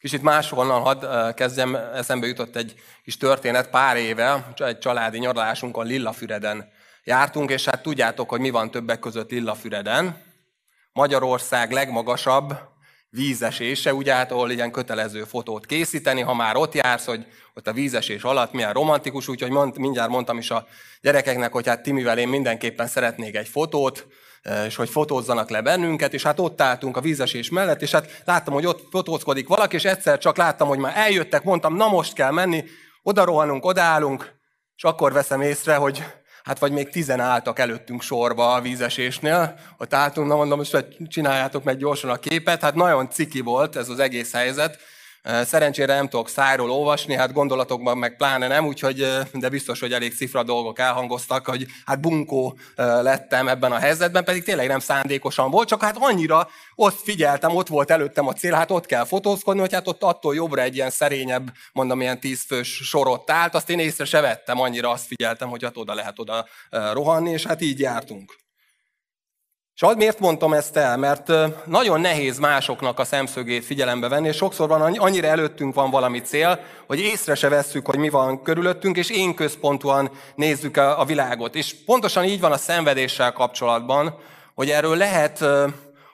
Kicsit 0.00 0.22
máshonnan 0.22 0.82
hadd 0.82 1.34
kezdjem, 1.34 1.74
eszembe 1.74 2.26
jutott 2.26 2.56
egy 2.56 2.74
kis 3.04 3.16
történet 3.16 3.70
pár 3.70 3.96
éve, 3.96 4.52
egy 4.56 4.78
családi 4.78 5.18
nyaralásunkon 5.18 5.86
Lillafüreden 5.86 6.68
jártunk, 7.04 7.50
és 7.50 7.64
hát 7.64 7.82
tudjátok, 7.82 8.28
hogy 8.28 8.40
mi 8.40 8.50
van 8.50 8.70
többek 8.70 8.98
között 8.98 9.30
Lillafüreden. 9.30 10.22
Magyarország 10.92 11.72
legmagasabb 11.72 12.58
vízesése, 13.10 13.94
ugye 13.94 14.14
hát 14.14 14.32
ahol 14.32 14.50
ilyen 14.50 14.70
kötelező 14.70 15.24
fotót 15.24 15.66
készíteni, 15.66 16.20
ha 16.20 16.34
már 16.34 16.56
ott 16.56 16.74
jársz, 16.74 17.04
hogy 17.04 17.26
ott 17.54 17.68
a 17.68 17.72
vízesés 17.72 18.22
alatt 18.22 18.52
milyen 18.52 18.72
romantikus, 18.72 19.28
úgyhogy 19.28 19.50
mond, 19.50 19.78
mindjárt 19.78 20.10
mondtam 20.10 20.38
is 20.38 20.50
a 20.50 20.66
gyerekeknek, 21.00 21.52
hogy 21.52 21.66
hát 21.66 21.82
Timivel 21.82 22.18
én 22.18 22.28
mindenképpen 22.28 22.86
szeretnék 22.86 23.36
egy 23.36 23.48
fotót, 23.48 24.06
és 24.66 24.76
hogy 24.76 24.88
fotózzanak 24.88 25.50
le 25.50 25.62
bennünket, 25.62 26.14
és 26.14 26.22
hát 26.22 26.40
ott 26.40 26.60
álltunk 26.60 26.96
a 26.96 27.00
vízesés 27.00 27.50
mellett, 27.50 27.82
és 27.82 27.90
hát 27.90 28.22
láttam, 28.24 28.54
hogy 28.54 28.66
ott 28.66 28.86
fotózkodik 28.90 29.48
valaki, 29.48 29.74
és 29.74 29.84
egyszer 29.84 30.18
csak 30.18 30.36
láttam, 30.36 30.68
hogy 30.68 30.78
már 30.78 30.92
eljöttek, 30.96 31.42
mondtam, 31.42 31.76
na 31.76 31.88
most 31.88 32.12
kell 32.12 32.30
menni, 32.30 32.64
oda 33.02 33.24
rohanunk, 33.24 33.64
odaállunk, 33.64 34.36
és 34.76 34.84
akkor 34.84 35.12
veszem 35.12 35.40
észre, 35.40 35.74
hogy 35.74 36.04
hát 36.42 36.58
vagy 36.58 36.72
még 36.72 36.88
tizen 36.88 37.20
álltak 37.20 37.58
előttünk 37.58 38.02
sorba 38.02 38.54
a 38.54 38.60
vízesésnél, 38.60 39.58
ott 39.78 39.94
álltunk, 39.94 40.28
na 40.28 40.36
mondom, 40.36 40.58
most 40.58 40.86
csináljátok 41.08 41.64
meg 41.64 41.76
gyorsan 41.76 42.10
a 42.10 42.16
képet, 42.16 42.60
hát 42.60 42.74
nagyon 42.74 43.10
ciki 43.10 43.40
volt 43.40 43.76
ez 43.76 43.88
az 43.88 43.98
egész 43.98 44.32
helyzet, 44.32 44.78
Szerencsére 45.22 45.94
nem 45.94 46.08
tudok 46.08 46.28
szájról 46.28 46.70
olvasni, 46.70 47.14
hát 47.14 47.32
gondolatokban 47.32 47.98
meg 47.98 48.16
pláne 48.16 48.46
nem, 48.46 48.66
úgyhogy, 48.66 49.06
de 49.32 49.48
biztos, 49.48 49.80
hogy 49.80 49.92
elég 49.92 50.14
cifra 50.14 50.42
dolgok 50.42 50.78
elhangoztak, 50.78 51.46
hogy 51.46 51.66
hát 51.84 52.00
bunkó 52.00 52.58
lettem 52.76 53.48
ebben 53.48 53.72
a 53.72 53.78
helyzetben, 53.78 54.24
pedig 54.24 54.44
tényleg 54.44 54.68
nem 54.68 54.78
szándékosan 54.78 55.50
volt, 55.50 55.68
csak 55.68 55.82
hát 55.82 55.96
annyira 56.00 56.48
ott 56.74 57.00
figyeltem, 57.00 57.56
ott 57.56 57.68
volt 57.68 57.90
előttem 57.90 58.26
a 58.26 58.32
cél, 58.32 58.54
hát 58.54 58.70
ott 58.70 58.86
kell 58.86 59.04
fotózkodni, 59.04 59.60
hogy 59.60 59.72
hát 59.72 59.88
ott 59.88 60.02
attól 60.02 60.34
jobbra 60.34 60.62
egy 60.62 60.74
ilyen 60.74 60.90
szerényebb, 60.90 61.50
mondom, 61.72 62.00
ilyen 62.00 62.20
tízfős 62.20 62.68
sorot 62.68 63.30
állt, 63.30 63.54
azt 63.54 63.70
én 63.70 63.78
észre 63.78 64.04
se 64.04 64.20
vettem, 64.20 64.60
annyira 64.60 64.90
azt 64.90 65.06
figyeltem, 65.06 65.48
hogy 65.48 65.64
hát 65.64 65.76
oda 65.76 65.94
lehet 65.94 66.18
oda 66.18 66.46
rohanni, 66.92 67.30
és 67.30 67.46
hát 67.46 67.60
így 67.60 67.80
jártunk. 67.80 68.36
És 69.80 69.86
miért 69.96 70.18
mondtam 70.18 70.52
ezt 70.52 70.76
el? 70.76 70.96
Mert 70.96 71.32
nagyon 71.64 72.00
nehéz 72.00 72.38
másoknak 72.38 72.98
a 72.98 73.04
szemszögét 73.04 73.64
figyelembe 73.64 74.08
venni, 74.08 74.28
és 74.28 74.36
sokszor 74.36 74.68
van, 74.68 74.80
annyira 74.80 75.26
előttünk 75.26 75.74
van 75.74 75.90
valami 75.90 76.20
cél, 76.20 76.60
hogy 76.86 77.00
észre 77.00 77.34
se 77.34 77.48
vesszük, 77.48 77.86
hogy 77.86 77.98
mi 77.98 78.08
van 78.08 78.42
körülöttünk, 78.42 78.96
és 78.96 79.10
én 79.10 79.34
központúan 79.34 80.10
nézzük 80.34 80.76
a 80.76 81.04
világot. 81.06 81.54
És 81.54 81.74
pontosan 81.84 82.24
így 82.24 82.40
van 82.40 82.52
a 82.52 82.56
szenvedéssel 82.56 83.32
kapcsolatban, 83.32 84.18
hogy 84.54 84.70
erről 84.70 84.96
lehet, 84.96 85.44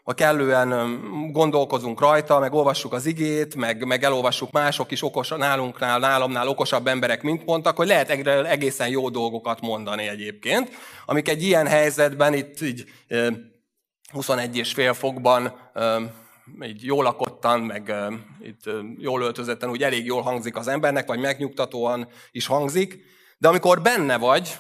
ha 0.02 0.12
kellően 0.12 1.00
gondolkozunk 1.32 2.00
rajta, 2.00 2.38
meg 2.38 2.52
olvassuk 2.52 2.92
az 2.92 3.06
igét, 3.06 3.54
meg, 3.54 3.86
meg 3.86 4.04
elolvassuk 4.04 4.50
mások 4.50 4.90
is 4.90 5.02
okos, 5.02 5.28
nálunknál, 5.28 5.98
nálamnál 5.98 6.48
okosabb 6.48 6.86
emberek, 6.86 7.22
mint 7.22 7.44
mondtak, 7.44 7.76
hogy 7.76 7.86
lehet 7.86 8.10
egészen 8.46 8.88
jó 8.88 9.08
dolgokat 9.08 9.60
mondani 9.60 10.08
egyébként, 10.08 10.70
amik 11.06 11.28
egy 11.28 11.42
ilyen 11.42 11.66
helyzetben 11.66 12.34
itt 12.34 12.60
így 12.60 12.84
21 14.12 14.56
és 14.56 14.72
fél 14.72 14.94
fokban 14.94 15.70
így 16.62 16.84
jól 16.84 17.02
lakottan, 17.02 17.60
meg 17.60 17.94
itt 18.40 18.70
jól 18.98 19.22
öltözetten 19.22 19.70
úgy 19.70 19.82
elég 19.82 20.04
jól 20.04 20.22
hangzik 20.22 20.56
az 20.56 20.68
embernek, 20.68 21.06
vagy 21.06 21.20
megnyugtatóan 21.20 22.08
is 22.30 22.46
hangzik, 22.46 22.98
de 23.38 23.48
amikor 23.48 23.82
benne 23.82 24.16
vagy 24.16 24.58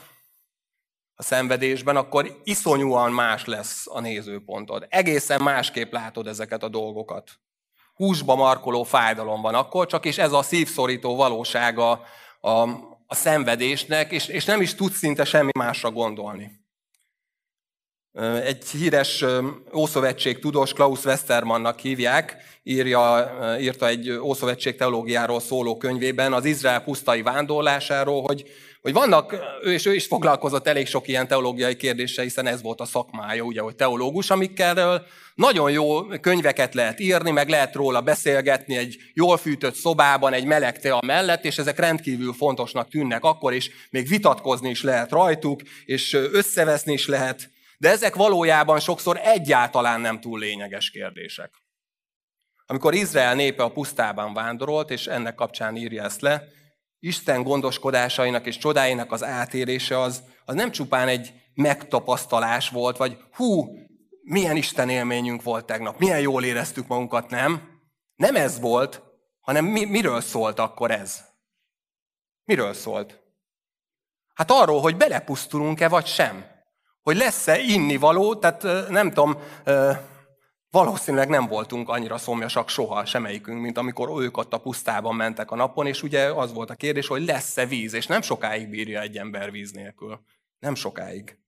a 1.14 1.22
szenvedésben, 1.22 1.96
akkor 1.96 2.40
iszonyúan 2.44 3.12
más 3.12 3.44
lesz 3.44 3.86
a 3.90 4.00
nézőpontod. 4.00 4.86
Egészen 4.88 5.42
másképp 5.42 5.92
látod 5.92 6.26
ezeket 6.26 6.62
a 6.62 6.68
dolgokat. 6.68 7.30
Húsba 7.94 8.34
markoló 8.34 8.82
fájdalom 8.82 9.40
van 9.40 9.54
akkor, 9.54 9.86
csak 9.86 10.04
és 10.04 10.18
ez 10.18 10.32
a 10.32 10.42
szívszorító 10.42 11.16
valósága 11.16 12.02
a, 12.40 12.50
a 13.06 13.14
szenvedésnek, 13.14 14.12
és, 14.12 14.28
és 14.28 14.44
nem 14.44 14.60
is 14.60 14.74
tudsz 14.74 14.96
szinte 14.96 15.24
semmi 15.24 15.50
másra 15.58 15.90
gondolni. 15.90 16.63
Egy 18.44 18.64
híres 18.64 19.24
Ószövetség 19.74 20.38
tudós, 20.38 20.72
Klaus 20.72 21.04
Westermannnak 21.04 21.78
hívják, 21.78 22.36
írja, 22.62 23.32
írta 23.60 23.88
egy 23.88 24.10
Ószövetség 24.10 24.76
teológiáról 24.76 25.40
szóló 25.40 25.76
könyvében 25.76 26.32
az 26.32 26.44
Izrael 26.44 26.80
pusztai 26.80 27.22
vándorlásáról, 27.22 28.22
hogy, 28.22 28.44
hogy 28.82 28.92
vannak, 28.92 29.36
ő 29.62 29.72
és 29.72 29.86
ő 29.86 29.94
is 29.94 30.06
foglalkozott 30.06 30.66
elég 30.66 30.86
sok 30.86 31.08
ilyen 31.08 31.28
teológiai 31.28 31.76
kérdéssel, 31.76 32.24
hiszen 32.24 32.46
ez 32.46 32.62
volt 32.62 32.80
a 32.80 32.84
szakmája, 32.84 33.42
ugye, 33.42 33.60
hogy 33.60 33.76
teológus, 33.76 34.30
amikkel 34.30 35.06
nagyon 35.34 35.70
jó 35.70 36.02
könyveket 36.04 36.74
lehet 36.74 37.00
írni, 37.00 37.30
meg 37.30 37.48
lehet 37.48 37.74
róla 37.74 38.00
beszélgetni 38.00 38.76
egy 38.76 38.96
jól 39.14 39.36
fűtött 39.36 39.74
szobában, 39.74 40.32
egy 40.32 40.46
meleg 40.46 40.80
tea 40.80 41.00
mellett, 41.06 41.44
és 41.44 41.58
ezek 41.58 41.78
rendkívül 41.78 42.32
fontosnak 42.32 42.88
tűnnek 42.88 43.24
akkor, 43.24 43.52
és 43.52 43.70
még 43.90 44.08
vitatkozni 44.08 44.70
is 44.70 44.82
lehet 44.82 45.10
rajtuk, 45.10 45.60
és 45.84 46.12
összeveszni 46.32 46.92
is 46.92 47.06
lehet, 47.06 47.52
de 47.78 47.90
ezek 47.90 48.14
valójában 48.14 48.80
sokszor 48.80 49.20
egyáltalán 49.22 50.00
nem 50.00 50.20
túl 50.20 50.38
lényeges 50.38 50.90
kérdések. 50.90 51.62
Amikor 52.66 52.94
Izrael 52.94 53.34
népe 53.34 53.62
a 53.62 53.72
pusztában 53.72 54.34
vándorolt, 54.34 54.90
és 54.90 55.06
ennek 55.06 55.34
kapcsán 55.34 55.76
írja 55.76 56.02
ezt 56.02 56.20
le, 56.20 56.44
Isten 56.98 57.42
gondoskodásainak 57.42 58.46
és 58.46 58.58
csodáinak 58.58 59.12
az 59.12 59.22
átérése 59.22 59.98
az, 59.98 60.22
az 60.44 60.54
nem 60.54 60.70
csupán 60.70 61.08
egy 61.08 61.32
megtapasztalás 61.54 62.68
volt, 62.68 62.96
vagy 62.96 63.18
hú, 63.32 63.66
milyen 64.22 64.56
Isten 64.56 64.88
élményünk 64.88 65.42
volt 65.42 65.66
tegnap, 65.66 65.98
milyen 65.98 66.20
jól 66.20 66.44
éreztük 66.44 66.86
magunkat, 66.86 67.30
nem? 67.30 67.80
Nem 68.14 68.36
ez 68.36 68.60
volt, 68.60 69.02
hanem 69.40 69.64
mi, 69.64 69.84
miről 69.84 70.20
szólt 70.20 70.58
akkor 70.58 70.90
ez? 70.90 71.24
Miről 72.44 72.72
szólt? 72.72 73.22
Hát 74.34 74.50
arról, 74.50 74.80
hogy 74.80 74.96
belepusztulunk-e 74.96 75.88
vagy 75.88 76.06
sem 76.06 76.53
hogy 77.04 77.16
lesz-e 77.16 77.58
innivaló, 77.58 78.34
tehát 78.34 78.88
nem 78.88 79.12
tudom, 79.12 79.36
valószínűleg 80.70 81.28
nem 81.28 81.46
voltunk 81.46 81.88
annyira 81.88 82.18
szomjasak 82.18 82.68
soha 82.68 83.04
semmelyikünk, 83.04 83.60
mint 83.60 83.78
amikor 83.78 84.22
ők 84.22 84.36
ott 84.36 84.52
a 84.52 84.60
pusztában 84.60 85.14
mentek 85.14 85.50
a 85.50 85.56
napon, 85.56 85.86
és 85.86 86.02
ugye 86.02 86.32
az 86.32 86.52
volt 86.52 86.70
a 86.70 86.74
kérdés, 86.74 87.06
hogy 87.06 87.24
lesz-e 87.24 87.66
víz, 87.66 87.92
és 87.92 88.06
nem 88.06 88.22
sokáig 88.22 88.68
bírja 88.68 89.00
egy 89.00 89.16
ember 89.16 89.50
víz 89.50 89.70
nélkül. 89.72 90.20
Nem 90.58 90.74
sokáig. 90.74 91.38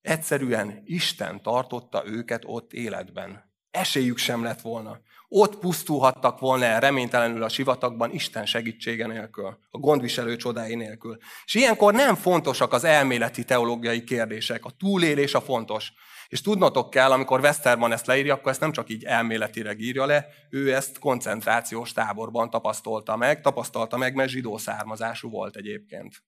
Egyszerűen 0.00 0.82
Isten 0.84 1.42
tartotta 1.42 2.06
őket 2.06 2.42
ott 2.46 2.72
életben. 2.72 3.52
Esélyük 3.70 4.18
sem 4.18 4.42
lett 4.42 4.60
volna. 4.60 5.00
Ott 5.30 5.58
pusztulhattak 5.58 6.38
volna 6.38 6.64
el 6.64 6.80
reménytelenül 6.80 7.42
a 7.42 7.48
sivatagban 7.48 8.12
Isten 8.12 8.46
segítsége 8.46 9.06
nélkül, 9.06 9.58
a 9.70 9.78
gondviselő 9.78 10.36
csodái 10.36 10.74
nélkül. 10.74 11.16
És 11.44 11.54
ilyenkor 11.54 11.94
nem 11.94 12.14
fontosak 12.14 12.72
az 12.72 12.84
elméleti 12.84 13.44
teológiai 13.44 14.04
kérdések, 14.04 14.64
a 14.64 14.70
túlélés 14.70 15.34
a 15.34 15.40
fontos. 15.40 15.92
És 16.28 16.40
tudnotok 16.40 16.90
kell, 16.90 17.10
amikor 17.10 17.40
Westerman 17.40 17.92
ezt 17.92 18.06
leírja, 18.06 18.34
akkor 18.34 18.50
ezt 18.50 18.60
nem 18.60 18.72
csak 18.72 18.90
így 18.90 19.04
elméletileg 19.04 19.80
írja 19.80 20.06
le, 20.06 20.26
ő 20.50 20.74
ezt 20.74 20.98
koncentrációs 20.98 21.92
táborban 21.92 22.50
tapasztalta 22.50 23.16
meg, 23.16 23.40
tapasztalta 23.40 23.96
meg, 23.96 24.14
mert 24.14 24.30
zsidó 24.30 24.56
származású 24.56 25.30
volt 25.30 25.56
egyébként. 25.56 26.22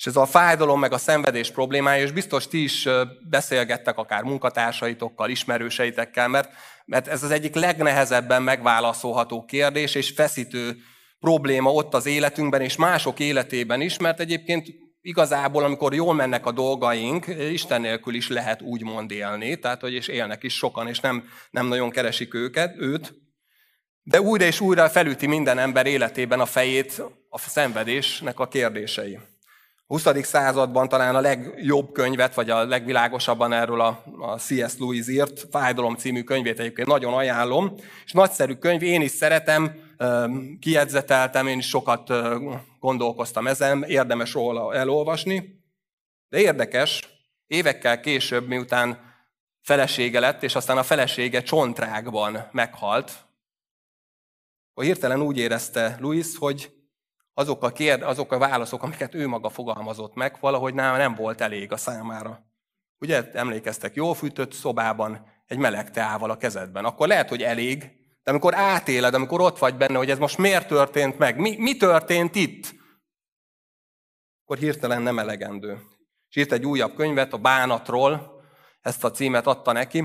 És 0.00 0.06
ez 0.06 0.16
a 0.16 0.26
fájdalom 0.26 0.80
meg 0.80 0.92
a 0.92 0.98
szenvedés 0.98 1.50
problémája, 1.50 2.02
és 2.02 2.12
biztos 2.12 2.48
ti 2.48 2.62
is 2.62 2.88
beszélgettek 3.28 3.98
akár 3.98 4.22
munkatársaitokkal, 4.22 5.30
ismerőseitekkel, 5.30 6.28
mert, 6.28 6.52
mert 6.84 7.08
ez 7.08 7.22
az 7.22 7.30
egyik 7.30 7.54
legnehezebben 7.54 8.42
megválaszolható 8.42 9.44
kérdés 9.44 9.94
és 9.94 10.10
feszítő 10.10 10.76
probléma 11.18 11.72
ott 11.72 11.94
az 11.94 12.06
életünkben 12.06 12.60
és 12.60 12.76
mások 12.76 13.18
életében 13.18 13.80
is, 13.80 13.98
mert 13.98 14.20
egyébként 14.20 14.68
igazából, 15.00 15.64
amikor 15.64 15.94
jól 15.94 16.14
mennek 16.14 16.46
a 16.46 16.52
dolgaink, 16.52 17.26
Isten 17.52 17.80
nélkül 17.80 18.14
is 18.14 18.28
lehet 18.28 18.62
úgymond 18.62 19.10
élni, 19.10 19.58
tehát 19.58 19.80
hogy 19.80 19.92
és 19.92 20.08
élnek 20.08 20.42
is 20.42 20.54
sokan, 20.54 20.88
és 20.88 21.00
nem, 21.00 21.28
nem 21.50 21.66
nagyon 21.66 21.90
keresik 21.90 22.34
őket, 22.34 22.74
őt, 22.78 23.14
de 24.02 24.20
újra 24.20 24.44
és 24.44 24.60
újra 24.60 24.88
felüti 24.88 25.26
minden 25.26 25.58
ember 25.58 25.86
életében 25.86 26.40
a 26.40 26.46
fejét 26.46 27.02
a 27.28 27.38
szenvedésnek 27.38 28.38
a 28.38 28.48
kérdései. 28.48 29.18
20. 29.90 30.06
században 30.22 30.88
talán 30.88 31.14
a 31.14 31.20
legjobb 31.20 31.92
könyvet, 31.92 32.34
vagy 32.34 32.50
a 32.50 32.64
legvilágosabban 32.64 33.52
erről 33.52 33.80
a, 33.80 34.02
a 34.18 34.38
C.S. 34.38 34.78
Lewis 34.78 35.08
írt, 35.08 35.46
Fájdalom 35.50 35.96
című 35.96 36.22
könyvét 36.22 36.60
egyébként 36.60 36.88
nagyon 36.88 37.14
ajánlom, 37.14 37.74
és 38.04 38.12
nagyszerű 38.12 38.54
könyv, 38.54 38.82
én 38.82 39.00
is 39.00 39.10
szeretem, 39.10 39.74
kiedzeteltem, 40.60 41.46
én 41.46 41.58
is 41.58 41.68
sokat 41.68 42.12
gondolkoztam 42.80 43.46
ezen, 43.46 43.82
érdemes 43.82 44.32
róla 44.32 44.74
elolvasni, 44.74 45.62
de 46.28 46.40
érdekes, 46.40 47.08
évekkel 47.46 48.00
később, 48.00 48.46
miután 48.46 48.98
felesége 49.60 50.20
lett, 50.20 50.42
és 50.42 50.54
aztán 50.54 50.78
a 50.78 50.82
felesége 50.82 51.42
csontrágban 51.42 52.48
meghalt, 52.52 53.12
hogy 54.74 54.84
hirtelen 54.84 55.22
úgy 55.22 55.38
érezte 55.38 55.96
Louis, 56.00 56.36
hogy 56.36 56.79
azok 57.34 57.62
a, 57.62 57.72
kérd, 57.72 58.02
azok 58.02 58.32
a 58.32 58.38
válaszok, 58.38 58.82
amiket 58.82 59.14
ő 59.14 59.26
maga 59.26 59.48
fogalmazott 59.48 60.14
meg, 60.14 60.36
valahogy 60.40 60.74
nem, 60.74 60.96
nem 60.96 61.14
volt 61.14 61.40
elég 61.40 61.72
a 61.72 61.76
számára. 61.76 62.44
Ugye 62.98 63.30
emlékeztek, 63.32 63.94
jól 63.94 64.14
fűtött 64.14 64.52
szobában, 64.52 65.26
egy 65.46 65.58
meleg 65.58 65.90
teával 65.90 66.30
a 66.30 66.36
kezedben. 66.36 66.84
Akkor 66.84 67.08
lehet, 67.08 67.28
hogy 67.28 67.42
elég, 67.42 67.78
de 68.22 68.30
amikor 68.30 68.54
átéled, 68.54 69.14
amikor 69.14 69.40
ott 69.40 69.58
vagy 69.58 69.76
benne, 69.76 69.96
hogy 69.96 70.10
ez 70.10 70.18
most 70.18 70.38
miért 70.38 70.68
történt 70.68 71.18
meg, 71.18 71.38
mi, 71.38 71.56
mi 71.56 71.76
történt 71.76 72.34
itt, 72.34 72.74
akkor 74.42 74.58
hirtelen 74.58 75.02
nem 75.02 75.18
elegendő. 75.18 75.80
És 76.28 76.36
írt 76.36 76.52
egy 76.52 76.66
újabb 76.66 76.94
könyvet 76.94 77.32
a 77.32 77.38
bánatról, 77.38 78.42
ezt 78.80 79.04
a 79.04 79.10
címet 79.10 79.46
adta 79.46 79.72
neki, 79.72 80.04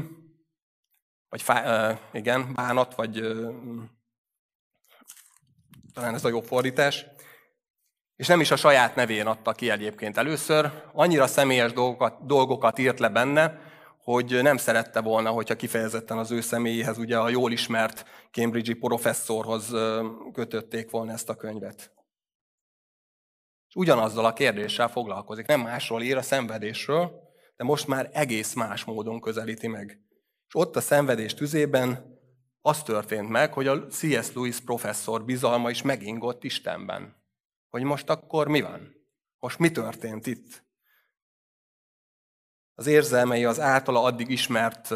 vagy 1.29 1.41
fá, 1.41 1.99
igen, 2.11 2.53
bánat, 2.53 2.95
vagy 2.95 3.21
talán 5.93 6.13
ez 6.13 6.25
a 6.25 6.29
jobb 6.29 6.43
fordítás. 6.43 7.05
És 8.15 8.27
nem 8.27 8.39
is 8.39 8.51
a 8.51 8.55
saját 8.55 8.95
nevén 8.95 9.27
adta 9.27 9.51
ki 9.51 9.69
egyébként 9.69 10.17
először. 10.17 10.71
Annyira 10.93 11.27
személyes 11.27 11.73
dolgokat, 11.73 12.25
dolgokat 12.25 12.79
írt 12.79 12.99
le 12.99 13.09
benne, 13.09 13.59
hogy 13.97 14.41
nem 14.41 14.57
szerette 14.57 15.01
volna, 15.01 15.29
hogyha 15.29 15.55
kifejezetten 15.55 16.17
az 16.17 16.31
ő 16.31 16.41
személyéhez, 16.41 16.97
ugye 16.97 17.17
a 17.17 17.29
jól 17.29 17.51
ismert 17.51 18.05
Cambridge-i 18.31 18.73
professzorhoz 18.73 19.73
kötötték 20.33 20.89
volna 20.89 21.11
ezt 21.11 21.29
a 21.29 21.35
könyvet. 21.35 21.91
És 23.67 23.75
ugyanazzal 23.75 24.25
a 24.25 24.33
kérdéssel 24.33 24.87
foglalkozik. 24.87 25.45
Nem 25.45 25.61
másról 25.61 26.01
ír 26.01 26.17
a 26.17 26.21
szenvedésről, 26.21 27.11
de 27.55 27.63
most 27.63 27.87
már 27.87 28.09
egész 28.13 28.53
más 28.53 28.83
módon 28.83 29.21
közelíti 29.21 29.67
meg. 29.67 29.99
És 30.47 30.55
ott 30.55 30.75
a 30.75 30.81
szenvedés 30.81 31.33
tüzében 31.33 32.19
az 32.61 32.83
történt 32.83 33.29
meg, 33.29 33.53
hogy 33.53 33.67
a 33.67 33.87
C.S. 33.87 34.33
Lewis 34.33 34.59
professzor 34.59 35.25
bizalma 35.25 35.69
is 35.69 35.81
megingott 35.81 36.43
Istenben. 36.43 37.23
Hogy 37.75 37.83
most 37.83 38.09
akkor 38.09 38.47
mi 38.47 38.61
van? 38.61 38.95
Most 39.39 39.59
mi 39.59 39.71
történt 39.71 40.27
itt? 40.27 40.63
Az 42.75 42.87
érzelmei 42.87 43.45
az 43.45 43.59
általa 43.59 44.03
addig 44.03 44.29
ismert 44.29 44.93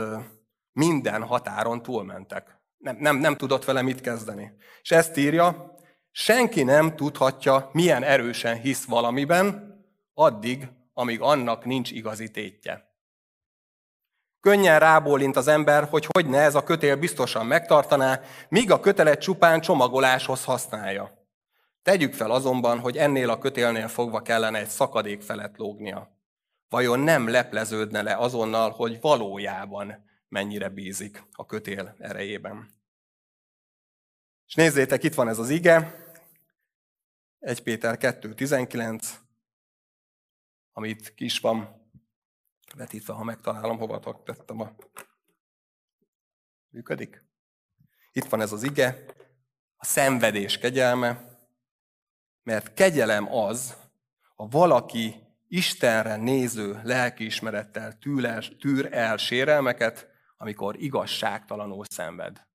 minden 0.71 1.23
határon 1.23 1.81
túlmentek. 1.81 2.61
Nem, 2.77 2.97
nem, 2.97 3.17
nem 3.17 3.35
tudott 3.35 3.65
vele 3.65 3.81
mit 3.81 4.01
kezdeni. 4.01 4.51
És 4.81 4.91
ezt 4.91 5.17
írja, 5.17 5.75
senki 6.11 6.63
nem 6.63 6.95
tudhatja, 6.95 7.69
milyen 7.73 8.03
erősen 8.03 8.59
hisz 8.59 8.85
valamiben, 8.85 9.75
addig, 10.13 10.67
amíg 10.93 11.21
annak 11.21 11.65
nincs 11.65 11.91
igazi 11.91 12.31
tétje. 12.31 12.93
Könnyen 14.39 14.79
rábólint 14.79 15.35
az 15.35 15.47
ember, 15.47 15.83
hogy 15.83 16.07
hogy 16.11 16.27
ne 16.27 16.39
ez 16.39 16.55
a 16.55 16.63
kötél 16.63 16.95
biztosan 16.95 17.45
megtartaná, 17.45 18.21
míg 18.49 18.71
a 18.71 18.79
kötelet 18.79 19.21
csupán 19.21 19.61
csomagoláshoz 19.61 20.43
használja. 20.43 21.18
Tegyük 21.81 22.13
fel 22.13 22.31
azonban, 22.31 22.79
hogy 22.79 22.97
ennél 22.97 23.29
a 23.29 23.37
kötélnél 23.37 23.87
fogva 23.87 24.21
kellene 24.21 24.59
egy 24.59 24.67
szakadék 24.67 25.21
felett 25.21 25.57
lógnia. 25.57 26.17
Vajon 26.69 26.99
nem 26.99 27.27
lepleződne 27.27 28.01
le 28.01 28.17
azonnal, 28.17 28.71
hogy 28.71 29.01
valójában 29.01 30.05
mennyire 30.27 30.69
bízik 30.69 31.23
a 31.31 31.45
kötél 31.45 31.95
erejében. 31.99 32.77
És 34.47 34.53
nézzétek, 34.53 35.03
itt 35.03 35.13
van 35.13 35.27
ez 35.27 35.39
az 35.39 35.49
ige, 35.49 36.07
1 37.39 37.63
Péter 37.63 37.97
2.19, 37.99 39.03
amit 40.71 41.13
kis 41.13 41.39
van 41.39 41.87
vetítve, 42.75 43.13
ha 43.13 43.23
megtalálom, 43.23 43.77
hova 43.77 44.21
tettem 44.23 44.59
a... 44.59 44.75
Működik? 46.69 47.23
Itt 48.11 48.25
van 48.25 48.41
ez 48.41 48.51
az 48.51 48.63
ige, 48.63 49.05
a 49.75 49.85
szenvedés 49.85 50.57
kegyelme, 50.57 51.28
mert 52.49 52.73
kegyelem 52.73 53.33
az, 53.33 53.77
ha 54.35 54.47
valaki 54.47 55.15
Istenre 55.47 56.15
néző 56.15 56.81
lelkiismerettel 56.83 57.97
tűr 58.59 58.93
el 58.93 59.17
sérelmeket, 59.17 60.07
amikor 60.37 60.81
igazságtalanul 60.81 61.85
szenved. 61.89 62.47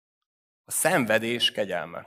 A 0.64 0.70
szenvedés 0.70 1.52
kegyelme. 1.52 2.06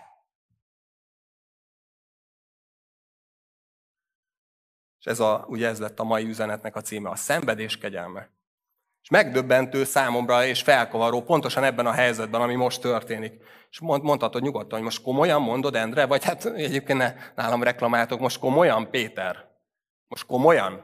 És 4.99 5.05
ez 5.05 5.19
a, 5.19 5.45
ugye 5.47 5.67
ez 5.67 5.79
lett 5.79 5.99
a 5.99 6.03
mai 6.03 6.25
üzenetnek 6.25 6.75
a 6.75 6.81
címe, 6.81 7.09
a 7.09 7.15
szenvedés 7.15 7.77
kegyelme. 7.77 8.29
És 9.07 9.13
megdöbbentő 9.13 9.83
számomra 9.83 10.45
és 10.45 10.61
felkavaró 10.61 11.21
pontosan 11.21 11.63
ebben 11.63 11.85
a 11.85 11.91
helyzetben, 11.91 12.41
ami 12.41 12.55
most 12.55 12.81
történik. 12.81 13.33
És 13.69 13.79
mond, 13.79 14.03
mondhatod 14.03 14.41
nyugodtan, 14.41 14.77
hogy 14.77 14.81
most 14.81 15.01
komolyan 15.01 15.41
mondod, 15.41 15.75
Endre? 15.75 16.05
Vagy 16.05 16.23
hát 16.23 16.45
egyébként 16.45 16.99
ne, 16.99 17.13
nálam 17.35 17.63
reklamáltok, 17.63 18.19
most 18.19 18.39
komolyan, 18.39 18.89
Péter? 18.89 19.47
Most 20.07 20.25
komolyan? 20.25 20.81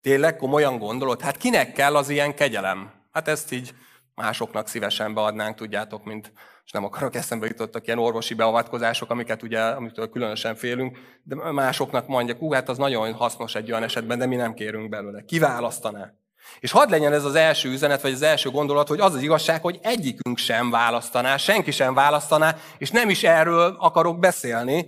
Tényleg 0.00 0.36
komolyan 0.36 0.78
gondolod? 0.78 1.20
Hát 1.20 1.36
kinek 1.36 1.72
kell 1.72 1.96
az 1.96 2.08
ilyen 2.08 2.34
kegyelem? 2.34 2.92
Hát 3.12 3.28
ezt 3.28 3.52
így 3.52 3.74
másoknak 4.14 4.68
szívesen 4.68 5.14
beadnánk, 5.14 5.56
tudjátok, 5.56 6.04
mint, 6.04 6.32
és 6.68 6.74
nem 6.74 6.84
akarok 6.84 7.14
eszembe 7.14 7.46
jutottak 7.46 7.86
ilyen 7.86 7.98
orvosi 7.98 8.34
beavatkozások, 8.34 9.10
amiket 9.10 9.42
ugye, 9.42 9.60
amitől 9.60 10.08
különösen 10.08 10.54
félünk, 10.54 10.98
de 11.22 11.52
másoknak 11.52 12.06
mondják, 12.06 12.42
ú, 12.42 12.52
hát 12.52 12.68
az 12.68 12.78
nagyon 12.78 13.12
hasznos 13.12 13.54
egy 13.54 13.70
olyan 13.70 13.82
esetben, 13.82 14.18
de 14.18 14.26
mi 14.26 14.36
nem 14.36 14.54
kérünk 14.54 14.88
belőle. 14.88 15.22
Kiválasztaná? 15.26 16.12
És 16.60 16.70
hadd 16.70 16.90
legyen 16.90 17.12
ez 17.12 17.24
az 17.24 17.34
első 17.34 17.70
üzenet, 17.70 18.00
vagy 18.00 18.12
az 18.12 18.22
első 18.22 18.50
gondolat, 18.50 18.88
hogy 18.88 19.00
az 19.00 19.14
az 19.14 19.22
igazság, 19.22 19.60
hogy 19.62 19.78
egyikünk 19.82 20.38
sem 20.38 20.70
választaná, 20.70 21.36
senki 21.36 21.70
sem 21.70 21.94
választaná, 21.94 22.56
és 22.78 22.90
nem 22.90 23.10
is 23.10 23.24
erről 23.24 23.76
akarok 23.78 24.18
beszélni, 24.18 24.86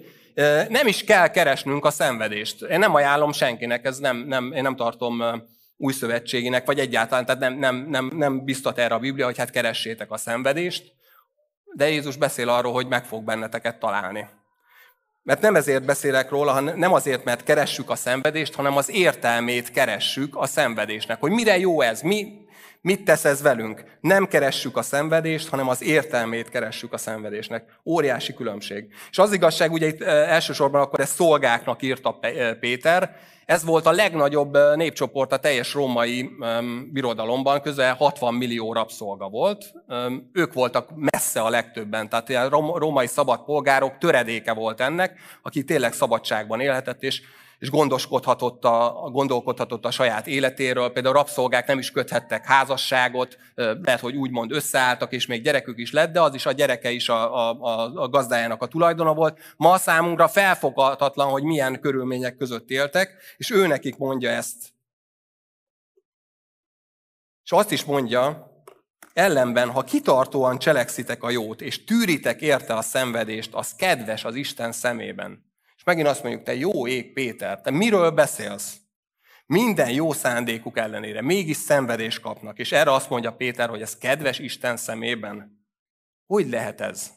nem 0.69 0.87
is 0.87 1.05
kell 1.05 1.29
keresnünk 1.29 1.85
a 1.85 1.91
szenvedést. 1.91 2.62
Én 2.62 2.79
nem 2.79 2.94
ajánlom 2.94 3.33
senkinek, 3.33 3.85
ez 3.85 3.99
nem, 3.99 4.17
nem, 4.17 4.53
én 4.53 4.62
nem 4.62 4.76
tartom 4.76 5.23
új 5.76 5.93
szövetségének, 5.93 6.67
vagy 6.67 6.79
egyáltalán, 6.79 7.25
tehát 7.25 7.41
nem, 7.41 7.59
nem, 7.59 7.87
nem, 7.88 8.11
nem 8.15 8.44
biztat 8.44 8.79
erre 8.79 8.94
a 8.94 8.99
Biblia, 8.99 9.25
hogy 9.25 9.38
hát 9.38 9.50
keressétek 9.50 10.11
a 10.11 10.17
szenvedést, 10.17 10.99
de 11.72 11.88
Jézus 11.88 12.17
beszél 12.17 12.49
arról, 12.49 12.72
hogy 12.72 12.87
meg 12.87 13.05
fog 13.05 13.25
benneteket 13.25 13.78
találni. 13.78 14.28
Mert 15.22 15.40
nem 15.40 15.56
ezért 15.56 15.84
beszélek 15.84 16.31
róla, 16.31 16.52
hanem 16.52 16.78
nem 16.78 16.93
azért, 16.93 17.25
mert 17.25 17.43
keressük 17.44 17.90
a 17.90 17.94
szenvedést, 17.94 18.55
hanem 18.55 18.76
az 18.76 18.90
értelmét 18.90 19.70
keressük 19.70 20.37
a 20.37 20.46
szenvedésnek. 20.46 21.20
Hogy 21.20 21.31
mire 21.31 21.58
jó 21.58 21.81
ez, 21.81 22.00
mi, 22.00 22.44
mit 22.81 23.05
tesz 23.05 23.25
ez 23.25 23.43
velünk. 23.43 23.85
Nem 24.00 24.27
keressük 24.27 24.77
a 24.77 24.82
szenvedést, 24.82 25.49
hanem 25.49 25.69
az 25.69 25.82
értelmét 25.82 26.49
keressük 26.49 26.93
a 26.93 26.99
szenvedésnek. 26.99 27.65
Óriási 27.85 28.35
különbség. 28.35 28.94
És 29.11 29.19
az 29.19 29.32
igazság, 29.32 29.73
ugye 29.73 29.87
itt 29.87 30.03
elsősorban 30.03 30.81
akkor 30.81 31.00
ez 31.00 31.11
szolgáknak 31.11 31.82
írta 31.82 32.19
Péter, 32.61 33.17
ez 33.44 33.65
volt 33.65 33.87
a 33.87 33.93
legnagyobb 33.93 34.59
népcsoport 34.75 35.32
a 35.32 35.37
teljes 35.37 35.75
római 35.75 36.31
birodalomban, 36.93 37.61
közel 37.61 37.94
60 37.94 38.35
millió 38.35 38.73
rabszolga 38.73 39.29
volt. 39.29 39.73
Ők 40.33 40.53
voltak 40.53 40.88
messze 40.94 41.41
a 41.41 41.49
legtöbben, 41.49 42.09
tehát 42.09 42.31
a 42.31 42.78
római 42.78 43.07
szabad 43.07 43.45
polgárok 43.45 43.99
töredéke 43.99 44.52
volt 44.52 44.81
ennek, 44.81 45.21
aki 45.43 45.64
tényleg 45.64 45.93
szabadságban 45.93 46.61
élhetett, 46.61 47.02
és 47.02 47.23
és 47.61 47.71
gondoskodhatott 47.71 48.64
a, 48.64 49.09
gondolkodhatott 49.12 49.85
a 49.85 49.90
saját 49.90 50.26
életéről. 50.26 50.93
Például 50.93 51.14
rabszolgák 51.14 51.67
nem 51.67 51.79
is 51.79 51.90
köthettek 51.90 52.47
házasságot, 52.47 53.38
lehet, 53.55 54.00
hogy 54.00 54.17
úgymond 54.17 54.52
összeálltak, 54.52 55.12
és 55.12 55.26
még 55.26 55.43
gyerekük 55.43 55.79
is 55.79 55.93
lett, 55.93 56.12
de 56.12 56.21
az 56.21 56.35
is 56.35 56.47
a 56.47 56.52
gyereke 56.52 56.90
is 56.90 57.09
a, 57.09 57.50
a, 57.50 57.93
a 57.95 58.09
gazdájának 58.09 58.62
a 58.62 58.67
tulajdona 58.67 59.14
volt. 59.14 59.38
Ma 59.57 59.79
számunkra 59.79 60.29
felfoghatatlan, 60.29 61.29
hogy 61.29 61.43
milyen 61.43 61.81
körülmények 61.81 62.37
között 62.37 62.71
éltek, 62.71 63.14
és 63.37 63.50
ő 63.50 63.67
nekik 63.67 63.97
mondja 63.97 64.31
ezt. 64.31 64.73
És 67.45 67.52
azt 67.52 67.73
is 67.73 67.85
mondja, 67.85 68.52
ellenben, 69.12 69.71
ha 69.71 69.83
kitartóan 69.83 70.59
cselekszitek 70.59 71.23
a 71.23 71.31
jót, 71.31 71.61
és 71.61 71.85
tűritek 71.85 72.40
érte 72.40 72.75
a 72.75 72.83
szenvedést, 72.83 73.55
az 73.55 73.75
kedves 73.75 74.25
az 74.25 74.35
Isten 74.35 74.73
szemében. 74.73 75.50
És 75.80 75.87
megint 75.87 76.06
azt 76.06 76.22
mondjuk, 76.22 76.44
te 76.44 76.54
jó 76.54 76.87
ég 76.87 77.12
Péter, 77.12 77.60
te 77.60 77.70
miről 77.70 78.10
beszélsz? 78.10 78.80
Minden 79.46 79.90
jó 79.90 80.12
szándékuk 80.12 80.78
ellenére 80.78 81.22
mégis 81.22 81.56
szenvedés 81.56 82.20
kapnak. 82.20 82.58
És 82.58 82.72
erre 82.72 82.92
azt 82.92 83.10
mondja 83.10 83.37
Péter, 83.37 83.68
hogy 83.68 83.82
ez 83.82 83.99
kedves 83.99 84.38
Isten 84.38 84.76
szemében. 84.76 85.66
Hogy 86.26 86.49
lehet 86.49 86.80
ez? 86.80 87.12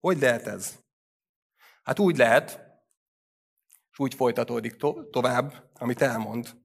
Hogy 0.00 0.18
lehet 0.18 0.46
ez? 0.46 0.78
Hát 1.82 1.98
úgy 1.98 2.16
lehet, 2.16 2.60
és 3.90 3.98
úgy 3.98 4.14
folytatódik 4.14 4.76
to- 4.76 5.10
tovább, 5.10 5.70
amit 5.74 6.02
elmond. 6.02 6.56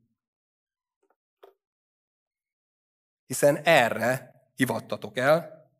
Hiszen 3.25 3.55
erre 3.55 4.31
hivattatok 4.55 5.17
el, 5.17 5.71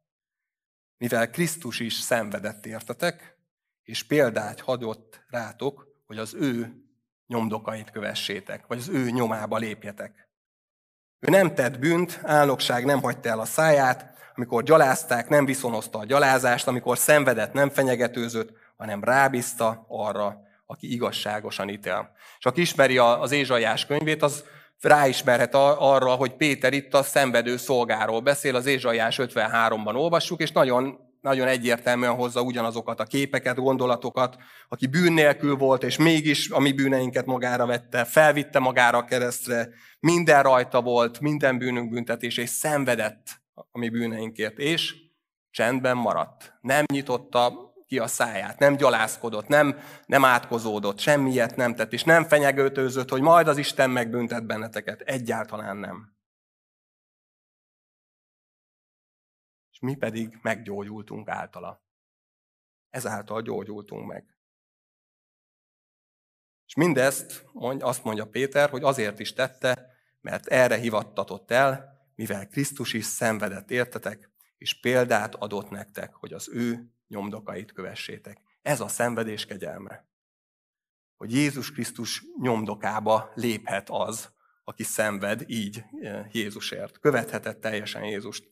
mivel 0.97 1.29
Krisztus 1.29 1.79
is 1.79 1.93
szenvedett 1.93 2.65
értetek, 2.65 3.40
és 3.83 4.03
példát 4.03 4.59
hadott 4.59 5.23
rátok, 5.29 5.87
hogy 6.05 6.17
az 6.17 6.33
ő 6.33 6.73
nyomdokait 7.27 7.91
kövessétek, 7.91 8.67
vagy 8.67 8.77
az 8.77 8.89
ő 8.89 9.09
nyomába 9.09 9.57
lépjetek. 9.57 10.29
Ő 11.19 11.29
nem 11.29 11.53
tett 11.53 11.79
bűnt, 11.79 12.19
álnokság 12.23 12.85
nem 12.85 13.01
hagyta 13.01 13.29
el 13.29 13.39
a 13.39 13.45
száját, 13.45 14.11
amikor 14.35 14.63
gyalázták, 14.63 15.29
nem 15.29 15.45
viszonozta 15.45 15.99
a 15.99 16.05
gyalázást, 16.05 16.67
amikor 16.67 16.97
szenvedett, 16.97 17.53
nem 17.53 17.69
fenyegetőzött, 17.69 18.49
hanem 18.77 19.03
rábízta 19.03 19.85
arra, 19.87 20.41
aki 20.65 20.91
igazságosan 20.91 21.69
ítél. 21.69 22.11
És 22.37 22.45
aki 22.45 22.61
ismeri 22.61 22.97
az 22.97 23.31
Ézsaiás 23.31 23.85
könyvét, 23.85 24.21
az 24.21 24.43
ráismerhet 24.79 25.55
arra, 25.55 26.11
hogy 26.11 26.35
Péter 26.35 26.73
itt 26.73 26.93
a 26.93 27.03
szenvedő 27.03 27.57
szolgáról 27.57 28.19
beszél, 28.19 28.55
az 28.55 28.65
Ézsaiás 28.65 29.19
53-ban 29.21 29.95
olvassuk, 29.95 30.41
és 30.41 30.51
nagyon, 30.51 30.99
nagyon 31.21 31.47
egyértelműen 31.47 32.15
hozza 32.15 32.41
ugyanazokat 32.41 32.99
a 32.99 33.03
képeket, 33.03 33.57
gondolatokat, 33.57 34.37
aki 34.67 34.87
bűn 34.87 35.13
nélkül 35.13 35.55
volt, 35.55 35.83
és 35.83 35.97
mégis 35.97 36.49
a 36.49 36.59
mi 36.59 36.71
bűneinket 36.71 37.25
magára 37.25 37.65
vette, 37.65 38.05
felvitte 38.05 38.59
magára 38.59 38.97
a 38.97 39.05
keresztre, 39.05 39.69
minden 39.99 40.43
rajta 40.43 40.81
volt, 40.81 41.19
minden 41.19 41.57
bűnünk 41.57 41.89
büntetés, 41.89 42.37
és 42.37 42.49
szenvedett 42.49 43.27
a 43.53 43.77
mi 43.77 43.89
bűneinkért, 43.89 44.57
és 44.57 44.95
csendben 45.51 45.97
maradt. 45.97 46.53
Nem 46.61 46.83
nyitotta 46.93 47.73
ki 47.87 47.99
a 47.99 48.07
száját, 48.07 48.59
nem 48.59 48.75
gyalászkodott, 48.75 49.47
nem, 49.47 49.77
nem 50.05 50.25
átkozódott, 50.25 50.99
semmiet 50.99 51.55
nem 51.55 51.75
tett, 51.75 51.93
és 51.93 52.03
nem 52.03 52.23
fenyegőtőzött, 52.23 53.09
hogy 53.09 53.21
majd 53.21 53.47
az 53.47 53.57
Isten 53.57 53.89
megbüntet 53.89 54.45
benneteket. 54.45 55.01
Egyáltalán 55.01 55.77
nem. 55.77 56.19
Mi 59.81 59.95
pedig 59.95 60.39
meggyógyultunk 60.41 61.29
általa. 61.29 61.83
Ezáltal 62.89 63.41
gyógyultunk 63.41 64.07
meg. 64.07 64.35
És 66.65 66.75
mindezt 66.75 67.45
mondja, 67.53 67.85
azt 67.85 68.03
mondja 68.03 68.27
Péter, 68.27 68.69
hogy 68.69 68.83
azért 68.83 69.19
is 69.19 69.33
tette, 69.33 69.91
mert 70.21 70.47
erre 70.47 70.77
hivattatott 70.77 71.51
el, 71.51 71.99
mivel 72.15 72.47
Krisztus 72.47 72.93
is 72.93 73.05
szenvedett 73.05 73.71
értetek, 73.71 74.29
és 74.57 74.79
példát 74.79 75.35
adott 75.35 75.69
nektek, 75.69 76.13
hogy 76.13 76.33
az 76.33 76.49
ő 76.49 76.91
nyomdokait 77.07 77.71
kövessétek. 77.71 78.41
Ez 78.61 78.81
a 78.81 78.87
szenvedés 78.87 79.45
kegyelme. 79.45 80.05
Hogy 81.17 81.33
Jézus 81.33 81.71
Krisztus 81.71 82.23
nyomdokába 82.41 83.31
léphet 83.35 83.89
az, 83.89 84.31
aki 84.63 84.83
szenved 84.83 85.43
így 85.47 85.83
eh, 86.01 86.25
Jézusért. 86.31 86.99
Követhetett 86.99 87.61
teljesen 87.61 88.03
Jézust. 88.03 88.51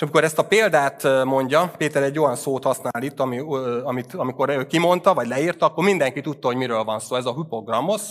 És 0.00 0.06
amikor 0.06 0.24
ezt 0.24 0.38
a 0.38 0.46
példát 0.46 1.24
mondja, 1.24 1.72
Péter 1.76 2.02
egy 2.02 2.18
olyan 2.18 2.36
szót 2.36 2.64
használ 2.64 3.02
itt, 3.02 3.20
ami, 3.20 3.38
amit, 3.82 4.14
amikor 4.14 4.48
ő 4.48 4.66
kimondta, 4.66 5.14
vagy 5.14 5.26
leírta, 5.26 5.66
akkor 5.66 5.84
mindenki 5.84 6.20
tudta, 6.20 6.46
hogy 6.46 6.56
miről 6.56 6.84
van 6.84 7.00
szó. 7.00 7.16
Ez 7.16 7.26
a 7.26 7.34
hypogrammos, 7.34 8.02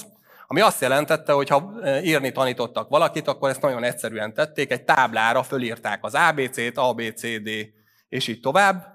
ami 0.48 0.62
azt 0.62 0.82
jelentette, 0.82 1.32
hogy 1.32 1.50
ha 1.50 1.74
írni 2.04 2.32
tanítottak 2.32 2.90
valakit, 2.90 3.28
akkor 3.28 3.50
ezt 3.50 3.62
nagyon 3.62 3.84
egyszerűen 3.84 4.34
tették, 4.34 4.72
egy 4.72 4.84
táblára 4.84 5.44
fölírták 5.44 6.00
az 6.02 6.14
ABC-t, 6.14 6.78
ABCD, 6.78 7.50
és 8.10 8.28
így 8.28 8.40
tovább, 8.40 8.86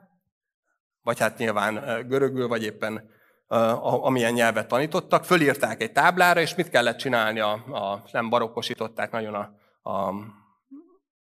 vagy 1.02 1.18
hát 1.18 1.38
nyilván 1.38 2.04
görögül, 2.08 2.48
vagy 2.48 2.62
éppen 2.62 3.10
amilyen 3.80 4.32
nyelvet 4.32 4.68
tanítottak, 4.68 5.24
fölírták 5.24 5.82
egy 5.82 5.92
táblára, 5.92 6.40
és 6.40 6.54
mit 6.54 6.68
kellett 6.68 6.96
csinálni, 6.96 7.40
a, 7.40 7.52
a 7.52 8.02
nem 8.12 8.28
barokkosították 8.28 9.10
nagyon 9.10 9.34
a, 9.34 9.50
a 9.90 10.12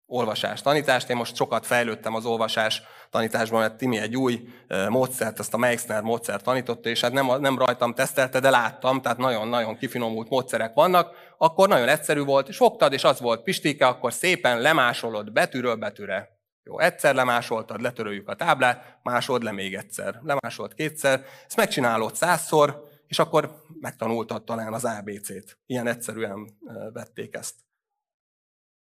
olvasás 0.06 0.62
tanítást. 0.62 1.10
Én 1.10 1.16
most 1.16 1.36
sokat 1.36 1.66
fejlődtem 1.66 2.16
az 2.16 2.26
olvasás 2.26 2.82
tanításban, 3.10 3.60
mert 3.60 3.78
Timi 3.78 3.98
egy 3.98 4.16
új 4.16 4.48
módszert, 4.90 5.40
ezt 5.40 5.54
a 5.54 5.58
Meixner 5.58 6.02
módszert 6.02 6.44
tanította, 6.44 6.90
és 6.90 7.02
hát 7.02 7.12
nem, 7.12 7.40
nem 7.40 7.58
rajtam 7.58 7.94
tesztelte, 7.94 8.40
de 8.40 8.50
láttam, 8.50 9.02
tehát 9.02 9.18
nagyon-nagyon 9.18 9.78
kifinomult 9.78 10.30
módszerek 10.30 10.74
vannak, 10.74 11.16
akkor 11.38 11.68
nagyon 11.68 11.88
egyszerű 11.88 12.22
volt, 12.22 12.48
és 12.48 12.58
fogtad, 12.58 12.94
és 12.94 13.04
az 13.04 13.20
volt 13.20 13.44
Pistike, 13.44 13.88
akkor 13.88 14.14
szépen 14.14 14.62
lemásolod 14.62 15.32
betűről 15.32 15.76
betűre. 15.76 16.30
Jó, 16.64 16.80
egyszer 16.80 17.16
lemásoltad, 17.16 17.82
letöröljük 17.82 18.30
a 18.30 18.36
táblát, 18.36 19.00
másod 19.04 19.44
le 19.44 19.52
még 19.52 19.76
egyszer. 19.76 20.20
Lemásolt 20.22 20.74
kétszer, 20.74 21.24
ezt 21.46 21.58
megcsinálod 21.58 22.16
százszor, 22.16 22.84
és 23.08 23.20
akkor 23.20 23.56
megtanultad 23.80 24.44
talán 24.44 24.74
az 24.74 24.86
ABC-t. 24.86 25.58
Ilyen 25.66 25.88
egyszerűen 25.88 26.58
vették 26.94 27.36
ezt. 27.36 27.56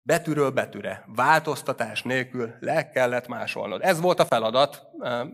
Betűről 0.08 0.50
betűre, 0.50 1.04
változtatás 1.16 2.04
nélkül 2.04 2.54
le 2.60 2.90
kellett 2.90 3.28
másolnod. 3.28 3.82
Ez 3.84 4.02
volt 4.02 4.20
a 4.20 4.26
feladat, 4.26 4.84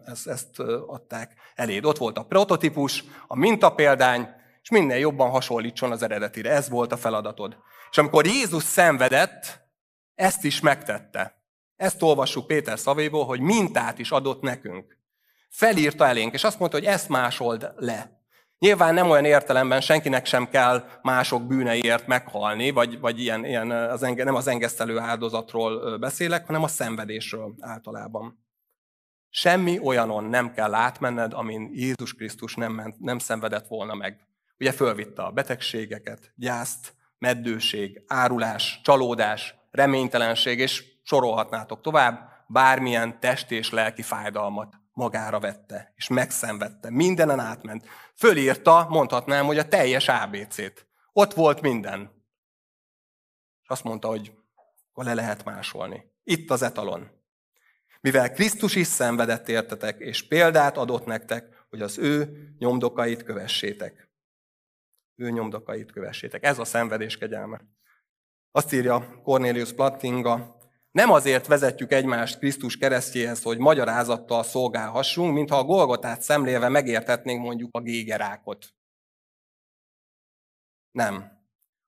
ezt, 0.05 0.27
ezt 0.27 0.59
adták 0.87 1.33
eléd. 1.55 1.85
Ott 1.85 1.97
volt 1.97 2.17
a 2.17 2.23
prototípus, 2.23 3.03
a 3.27 3.35
mintapéldány, 3.35 4.27
és 4.61 4.69
minél 4.69 4.97
jobban 4.97 5.29
hasonlítson 5.29 5.91
az 5.91 6.03
eredetire. 6.03 6.51
Ez 6.51 6.69
volt 6.69 6.91
a 6.91 6.97
feladatod. 6.97 7.57
És 7.91 7.97
amikor 7.97 8.25
Jézus 8.25 8.63
szenvedett, 8.63 9.67
ezt 10.15 10.43
is 10.43 10.59
megtette. 10.59 11.43
Ezt 11.75 12.01
olvassuk 12.01 12.47
Péter 12.47 12.79
szavéból, 12.79 13.25
hogy 13.25 13.39
mintát 13.39 13.99
is 13.99 14.11
adott 14.11 14.41
nekünk. 14.41 14.97
Felírta 15.49 16.07
elénk, 16.07 16.33
és 16.33 16.43
azt 16.43 16.59
mondta, 16.59 16.77
hogy 16.77 16.87
ezt 16.87 17.09
másold 17.09 17.71
le. 17.75 18.22
Nyilván 18.63 18.93
nem 18.93 19.09
olyan 19.09 19.25
értelemben 19.25 19.81
senkinek 19.81 20.25
sem 20.25 20.49
kell 20.49 20.83
mások 21.01 21.47
bűneiért 21.47 22.07
meghalni, 22.07 22.71
vagy, 22.71 22.99
vagy 22.99 23.19
ilyen, 23.19 23.45
ilyen 23.45 23.71
az 23.71 24.03
enge, 24.03 24.23
nem 24.23 24.35
az 24.35 24.47
engesztelő 24.47 24.99
áldozatról 24.99 25.97
beszélek, 25.97 26.45
hanem 26.45 26.63
a 26.63 26.67
szenvedésről 26.67 27.55
általában. 27.59 28.45
Semmi 29.29 29.79
olyanon 29.79 30.23
nem 30.23 30.51
kell 30.53 30.73
átmenned, 30.73 31.33
amin 31.33 31.69
Jézus 31.73 32.13
Krisztus 32.13 32.55
nem, 32.55 32.73
ment, 32.73 32.99
nem 32.99 33.19
szenvedett 33.19 33.67
volna 33.67 33.93
meg. 33.93 34.27
Ugye 34.59 34.71
fölvitte 34.71 35.21
a 35.21 35.31
betegségeket, 35.31 36.31
gyászt, 36.35 36.93
meddőség, 37.17 38.03
árulás, 38.07 38.79
csalódás, 38.83 39.55
reménytelenség, 39.71 40.59
és 40.59 40.83
sorolhatnátok 41.01 41.81
tovább, 41.81 42.29
bármilyen 42.47 43.19
test 43.19 43.51
és 43.51 43.69
lelki 43.69 44.01
fájdalmat 44.01 44.81
magára 44.93 45.39
vette, 45.39 45.93
és 45.95 46.07
megszenvedte, 46.07 46.89
mindenen 46.89 47.39
átment. 47.39 47.87
Fölírta, 48.15 48.87
mondhatnám, 48.89 49.45
hogy 49.45 49.57
a 49.57 49.67
teljes 49.67 50.07
ABC-t. 50.07 50.87
Ott 51.13 51.33
volt 51.33 51.61
minden. 51.61 52.11
És 53.61 53.67
azt 53.67 53.83
mondta, 53.83 54.07
hogy 54.07 54.33
le 54.93 55.13
lehet 55.13 55.43
másolni. 55.43 56.11
Itt 56.23 56.51
az 56.51 56.61
etalon. 56.61 57.11
Mivel 58.01 58.31
Krisztus 58.31 58.75
is 58.75 58.87
szenvedett 58.87 59.47
értetek, 59.47 59.99
és 59.99 60.27
példát 60.27 60.77
adott 60.77 61.05
nektek, 61.05 61.65
hogy 61.69 61.81
az 61.81 61.97
ő 61.97 62.37
nyomdokait 62.57 63.23
kövessétek. 63.23 64.11
Ő 65.15 65.29
nyomdokait 65.29 65.91
kövessétek. 65.91 66.43
Ez 66.43 66.59
a 66.59 66.65
szenvedés 66.65 67.17
kegyelme. 67.17 67.61
Azt 68.51 68.73
írja 68.73 69.21
Cornelius 69.23 69.73
Plattinga, 69.73 70.57
nem 70.93 71.11
azért 71.11 71.47
vezetjük 71.47 71.91
egymást 71.91 72.37
Krisztus 72.37 72.77
keresztjéhez, 72.77 73.43
hogy 73.43 73.57
magyarázattal 73.57 74.43
szolgálhassunk, 74.43 75.33
mintha 75.33 75.57
a 75.57 75.63
Golgotát 75.63 76.21
szemlélve 76.21 76.69
megértetnénk 76.69 77.41
mondjuk 77.41 77.75
a 77.75 77.81
gégerákot. 77.81 78.73
Nem. 80.91 81.31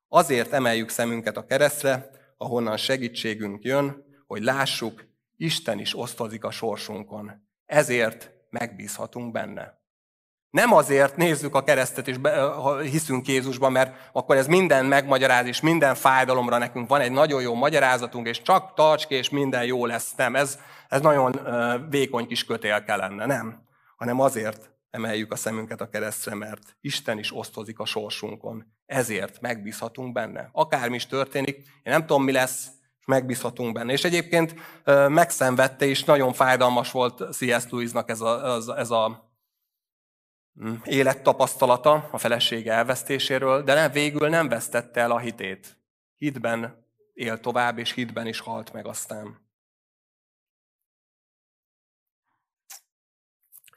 Azért 0.07 0.51
emeljük 0.51 0.89
szemünket 0.89 1.37
a 1.37 1.45
keresztre, 1.45 2.09
ahonnan 2.37 2.77
segítségünk 2.77 3.63
jön, 3.63 4.05
hogy 4.27 4.43
lássuk, 4.43 5.07
Isten 5.37 5.79
is 5.79 5.97
osztozik 5.97 6.43
a 6.43 6.51
sorsunkon. 6.51 7.49
Ezért 7.65 8.31
megbízhatunk 8.49 9.31
benne. 9.31 9.84
Nem 10.55 10.73
azért 10.73 11.15
nézzük 11.15 11.55
a 11.55 11.63
keresztet 11.63 12.07
és 12.07 12.15
hiszünk 12.81 13.27
Jézusban, 13.27 13.71
mert 13.71 14.09
akkor 14.11 14.35
ez 14.35 14.47
minden 14.47 14.85
megmagyaráz, 14.85 15.45
és 15.45 15.61
minden 15.61 15.95
fájdalomra 15.95 16.57
nekünk 16.57 16.89
van 16.89 17.01
egy 17.01 17.11
nagyon 17.11 17.41
jó 17.41 17.53
magyarázatunk, 17.53 18.27
és 18.27 18.41
csak 18.41 18.73
tarts 18.73 19.07
ki, 19.07 19.15
és 19.15 19.29
minden 19.29 19.65
jó 19.65 19.85
lesz. 19.85 20.15
Nem, 20.15 20.35
ez, 20.35 20.59
ez 20.87 21.01
nagyon 21.01 21.39
vékony 21.89 22.27
kis 22.27 22.45
kötél 22.45 22.83
lenne, 22.85 23.25
nem. 23.25 23.63
Hanem 23.95 24.19
azért 24.19 24.71
emeljük 24.89 25.31
a 25.31 25.35
szemünket 25.35 25.81
a 25.81 25.89
keresztre, 25.89 26.35
mert 26.35 26.77
Isten 26.81 27.17
is 27.17 27.35
osztozik 27.35 27.79
a 27.79 27.85
sorsunkon. 27.85 28.65
Ezért 28.85 29.41
megbízhatunk 29.41 30.13
benne. 30.13 30.49
Akármi 30.51 30.95
is 30.95 31.05
történik, 31.05 31.55
én 31.55 31.93
nem 31.93 32.05
tudom, 32.05 32.23
mi 32.23 32.31
lesz, 32.31 32.67
és 32.99 33.05
megbízhatunk 33.05 33.73
benne. 33.73 33.91
És 33.91 34.03
egyébként 34.03 34.55
megszenvedte, 35.07 35.85
és 35.85 36.03
nagyon 36.03 36.33
fájdalmas 36.33 36.91
volt 36.91 37.33
C.S. 37.33 37.69
Lewisnak 37.69 38.09
ez 38.09 38.21
a, 38.21 38.55
ez, 38.55 38.67
ez 38.67 38.89
a 38.89 39.33
élettapasztalata 40.83 42.09
a 42.11 42.17
felesége 42.17 42.73
elvesztéséről, 42.73 43.63
de 43.63 43.73
nem, 43.73 43.91
végül 43.91 44.29
nem 44.29 44.49
vesztette 44.49 44.99
el 44.99 45.11
a 45.11 45.19
hitét. 45.19 45.77
Hitben 46.15 46.85
él 47.13 47.39
tovább, 47.39 47.77
és 47.77 47.91
hitben 47.91 48.27
is 48.27 48.39
halt 48.39 48.73
meg 48.73 48.85
aztán. 48.85 49.43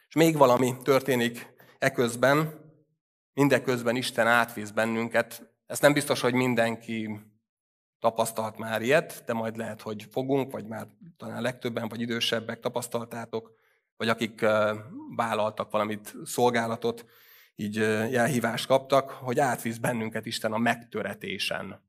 És 0.08 0.14
még 0.14 0.36
valami 0.36 0.76
történik 0.82 1.54
eközben, 1.78 2.66
mindeközben 3.32 3.96
Isten 3.96 4.26
átvíz 4.26 4.70
bennünket. 4.70 5.52
Ezt 5.66 5.82
nem 5.82 5.92
biztos, 5.92 6.20
hogy 6.20 6.34
mindenki 6.34 7.20
tapasztalt 7.98 8.58
már 8.58 8.82
ilyet, 8.82 9.22
de 9.26 9.32
majd 9.32 9.56
lehet, 9.56 9.82
hogy 9.82 10.06
fogunk, 10.10 10.52
vagy 10.52 10.66
már 10.66 10.86
talán 11.16 11.42
legtöbben, 11.42 11.88
vagy 11.88 12.00
idősebbek 12.00 12.60
tapasztaltátok 12.60 13.57
vagy 13.98 14.08
akik 14.08 14.40
vállaltak 15.16 15.70
valamit, 15.70 16.14
szolgálatot, 16.24 17.04
így 17.54 17.74
jelhívást 18.10 18.66
kaptak, 18.66 19.10
hogy 19.10 19.38
átvisz 19.38 19.76
bennünket 19.76 20.26
Isten 20.26 20.52
a 20.52 20.58
megtöretésen. 20.58 21.86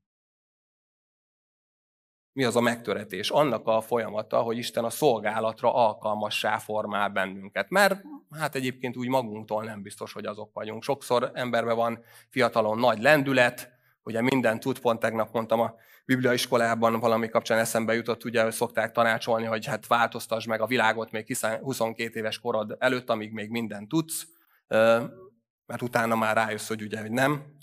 Mi 2.32 2.44
az 2.44 2.56
a 2.56 2.60
megtöretés? 2.60 3.30
Annak 3.30 3.66
a 3.66 3.80
folyamata, 3.80 4.42
hogy 4.42 4.56
Isten 4.56 4.84
a 4.84 4.90
szolgálatra 4.90 5.74
alkalmassá 5.74 6.58
formál 6.58 7.08
bennünket. 7.08 7.70
Mert 7.70 8.02
hát 8.30 8.54
egyébként 8.54 8.96
úgy 8.96 9.08
magunktól 9.08 9.64
nem 9.64 9.82
biztos, 9.82 10.12
hogy 10.12 10.26
azok 10.26 10.52
vagyunk. 10.52 10.82
Sokszor 10.82 11.30
emberben 11.34 11.76
van 11.76 12.04
fiatalon 12.28 12.78
nagy 12.78 13.00
lendület, 13.00 13.79
ugye 14.02 14.20
minden 14.20 14.60
tud, 14.60 14.78
pont 14.78 15.00
tegnap 15.00 15.32
mondtam 15.32 15.60
a 15.60 15.74
bibliaiskolában 16.04 17.00
valami 17.00 17.28
kapcsán 17.28 17.58
eszembe 17.58 17.94
jutott, 17.94 18.24
ugye 18.24 18.42
hogy 18.42 18.52
szokták 18.52 18.92
tanácsolni, 18.92 19.44
hogy 19.44 19.66
hát 19.66 19.86
változtasd 19.86 20.48
meg 20.48 20.60
a 20.60 20.66
világot 20.66 21.10
még 21.10 21.36
22 21.62 22.18
éves 22.18 22.38
korod 22.38 22.76
előtt, 22.78 23.10
amíg 23.10 23.32
még 23.32 23.50
minden 23.50 23.88
tudsz, 23.88 24.26
mert 25.66 25.82
utána 25.82 26.16
már 26.16 26.36
rájössz, 26.36 26.68
hogy 26.68 26.82
ugye 26.82 27.00
hogy 27.00 27.10
nem. 27.10 27.58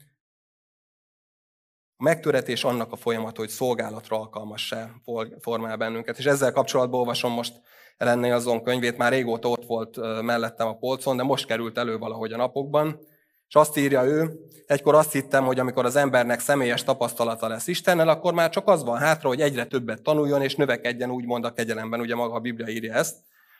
A 2.00 2.04
megtöretés 2.04 2.64
annak 2.64 2.92
a 2.92 2.96
folyamat, 2.96 3.38
hogy 3.38 3.50
szolgálatra 3.50 4.18
alkalmassá 4.20 4.92
formál 5.40 5.78
bennünket. 5.78 6.18
És 6.18 6.26
ezzel 6.26 6.52
kapcsolatban 6.52 7.00
olvasom 7.00 7.32
most 7.32 7.62
Ellenné 7.98 8.32
azon 8.32 8.64
könyvét, 8.64 8.98
már 8.98 9.12
régóta 9.12 9.50
ott 9.50 9.66
volt 9.66 10.22
mellettem 10.22 10.68
a 10.68 10.78
polcon, 10.78 11.18
de 11.18 11.24
most 11.24 11.46
került 11.46 11.78
elő 11.78 11.98
valahogy 11.98 12.34
a 12.34 12.38
napokban. 12.38 13.00
És 13.48 13.56
azt 13.56 13.78
írja 13.78 14.04
ő, 14.04 14.40
egykor 14.66 14.96
azt 14.96 15.12
hittem, 15.12 15.46
hogy 15.46 15.60
amikor 15.60 15.86
az 15.86 15.96
embernek 15.96 16.40
személyes 16.40 16.84
tapasztalata 16.84 17.48
lesz 17.48 17.68
Istennel, 17.68 18.10
akkor 18.10 18.34
már 18.34 18.50
csak 18.50 18.68
az 18.68 18.84
van 18.84 18.98
hátra, 18.98 19.28
hogy 19.28 19.42
egyre 19.42 19.66
többet 19.66 20.02
tanuljon 20.02 20.42
és 20.42 20.56
növekedjen, 20.56 21.12
úgymond 21.12 21.46
a 21.46 21.54
kegyelemben, 21.54 22.00
ugye 22.00 22.16
maga 22.16 22.34
a 22.34 22.40
Biblia 22.40 22.68
írja 22.68 22.94
ezt. 22.94 23.16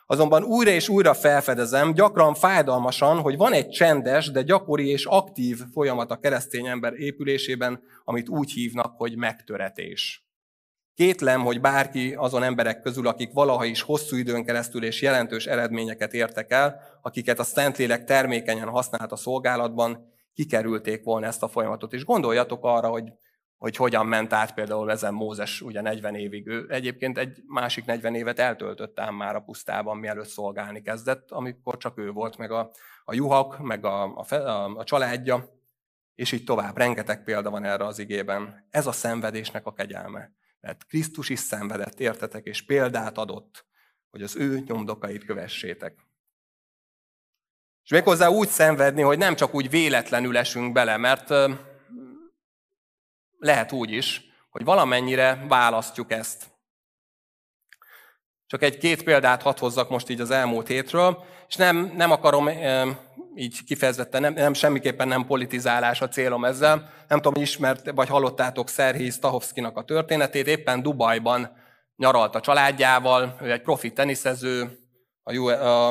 Azonban 0.06 0.44
újra 0.44 0.72
és 0.72 0.90
újra 0.90 1.14
felfedezem, 1.14 1.94
gyakran 1.94 2.34
fájdalmasan, 2.34 3.20
hogy 3.20 3.38
van 3.38 3.54
egy 3.54 3.70
csendes, 3.70 4.32
de 4.32 4.42
gyakori 4.42 4.90
és 4.90 5.06
aktív 5.06 5.60
folyamat 5.72 6.12
a 6.12 6.18
keresztény 6.18 6.66
ember 6.66 6.94
épülésében, 6.94 7.84
amit 8.04 8.30
úgy 8.30 8.52
hívnak, 8.52 8.94
hogy 8.98 9.18
megtöretés. 9.18 10.27
Kétlem, 10.98 11.42
hogy 11.42 11.62
bárki 11.62 12.14
azon 12.14 12.44
emberek 12.44 12.82
közül, 12.82 13.08
akik 13.08 13.34
valaha 13.34 13.66
is 13.66 13.82
hosszú 13.82 14.16
időn 14.16 14.46
keresztül 14.46 14.84
és 14.84 15.02
jelentős 15.02 15.46
eredményeket 15.46 16.14
értek 16.14 16.52
el, 16.52 16.82
akiket 17.02 17.40
a 17.40 17.44
Szentlélek 17.44 18.04
termékenyen 18.04 18.68
használt 18.68 19.12
a 19.12 19.16
szolgálatban, 19.16 20.14
kikerülték 20.34 21.04
volna 21.04 21.26
ezt 21.26 21.44
a 21.44 21.48
folyamatot. 21.48 21.94
És 21.94 22.06
gondoljatok 22.06 22.66
arra, 22.66 22.88
hogy, 22.88 23.12
hogy 23.58 23.76
hogyan 23.76 24.06
ment 24.06 24.34
át 24.34 24.54
például 24.54 24.92
ezen 24.92 25.14
Mózes 25.14 25.62
ugye 25.62 25.82
40 25.82 26.16
évig. 26.16 26.48
Ő 26.48 26.66
egyébként 26.70 27.18
egy 27.18 27.42
másik 27.48 27.86
40 27.86 28.16
évet 28.16 28.40
eltöltött 28.40 29.00
ám 29.00 29.16
már 29.16 29.36
a 29.36 29.42
pusztában, 29.42 29.98
mielőtt 29.98 30.28
szolgálni 30.28 30.82
kezdett, 30.82 31.32
amikor 31.32 31.78
csak 31.78 31.98
ő 31.98 32.12
volt, 32.12 32.38
meg 32.38 32.52
a, 32.52 32.72
a 33.06 33.14
juhak, 33.14 33.60
meg 33.60 33.86
a, 33.86 34.04
a, 34.04 34.36
a, 34.36 34.76
a 34.76 34.84
családja, 34.84 35.46
és 36.16 36.32
így 36.32 36.44
tovább. 36.44 36.78
Rengeteg 36.78 37.24
példa 37.24 37.50
van 37.50 37.64
erre 37.64 37.86
az 37.86 38.00
igében. 38.00 38.68
Ez 38.70 38.88
a 38.88 38.92
szenvedésnek 38.92 39.66
a 39.66 39.74
kegyelme. 39.74 40.32
Mert 40.68 40.86
Krisztus 40.86 41.30
is 41.30 41.40
szenvedett, 41.40 42.00
értetek, 42.00 42.46
és 42.46 42.62
példát 42.62 43.18
adott, 43.18 43.66
hogy 44.10 44.22
az 44.22 44.36
ő 44.36 44.60
nyomdokait 44.60 45.26
kövessétek. 45.26 46.00
És 47.84 47.90
méghozzá 47.90 48.28
úgy 48.28 48.48
szenvedni, 48.48 49.02
hogy 49.02 49.18
nem 49.18 49.36
csak 49.36 49.54
úgy 49.54 49.70
véletlenül 49.70 50.38
esünk 50.38 50.74
bele, 50.74 50.98
mert 50.98 51.30
lehet 53.38 53.72
úgy 53.72 53.92
is, 53.92 54.22
hogy 54.50 54.64
valamennyire 54.64 55.46
választjuk 55.48 56.12
ezt. 56.12 56.57
Csak 58.48 58.64
egy-két 58.64 59.04
példát 59.04 59.42
hadd 59.42 59.60
hozzak 59.60 59.90
most 59.90 60.10
így 60.10 60.22
az 60.22 60.32
elmúlt 60.32 60.68
hétről, 60.68 61.24
és 61.48 61.56
nem, 61.56 61.94
nem 61.96 62.12
akarom 62.12 62.50
így 63.36 63.64
kifejezetten, 63.64 64.22
nem, 64.22 64.34
nem 64.34 64.54
semmiképpen 64.54 65.08
nem 65.08 65.26
politizálás 65.26 66.02
a 66.02 66.08
célom 66.08 66.46
ezzel. 66.46 66.90
Nem 67.08 67.22
tudom, 67.22 67.44
ismert 67.44 67.92
vagy 67.92 68.08
hallottátok 68.08 68.70
Szerhii 68.70 69.10
Stahovszkinak 69.10 69.78
a 69.78 69.84
történetét, 69.84 70.48
éppen 70.48 70.82
Dubajban 70.82 71.52
nyaralt 71.96 72.36
a 72.36 72.40
családjával, 72.40 73.38
ő 73.42 73.52
egy 73.52 73.62
profi 73.62 73.94
teniszező, 73.94 74.80
a, 75.24 75.50
a, 75.50 75.88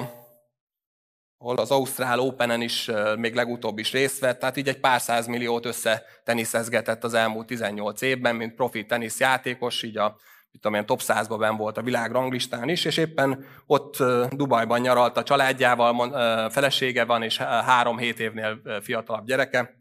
ahol 1.39 1.57
az 1.57 1.71
Ausztrál 1.71 2.19
Openen 2.19 2.61
is 2.61 2.91
még 3.17 3.35
legutóbb 3.35 3.79
is 3.79 3.93
részt 3.93 4.21
vett, 4.21 4.39
tehát 4.39 4.57
így 4.57 4.69
egy 4.69 4.81
pár 4.81 5.01
milliót 5.27 5.67
össze 5.67 6.05
teniszezgetett 6.25 7.05
az 7.05 7.15
elmúlt 7.15 7.47
18 7.47 8.01
évben, 8.01 8.37
mint 8.37 8.55
profi 8.55 8.87
teniszjátékos, 8.87 9.83
így 9.83 9.97
a 9.97 10.17
itt 10.57 10.67
amilyen 10.67 10.87
top 10.87 11.01
100-ban 11.03 11.37
ben 11.39 11.57
volt 11.57 11.79
a 11.79 11.83
világ 11.83 12.11
ranglistán 12.11 12.69
is, 12.69 12.85
és 12.85 12.97
éppen 12.97 13.45
ott 13.67 13.97
Dubajban 14.31 14.81
nyaralt 14.81 15.17
a 15.17 15.23
családjával, 15.23 16.51
felesége 16.51 17.05
van, 17.05 17.23
és 17.23 17.37
három-hét 17.39 18.21
évnél 18.21 18.61
fiatalabb 18.83 19.27
gyereke, 19.27 19.75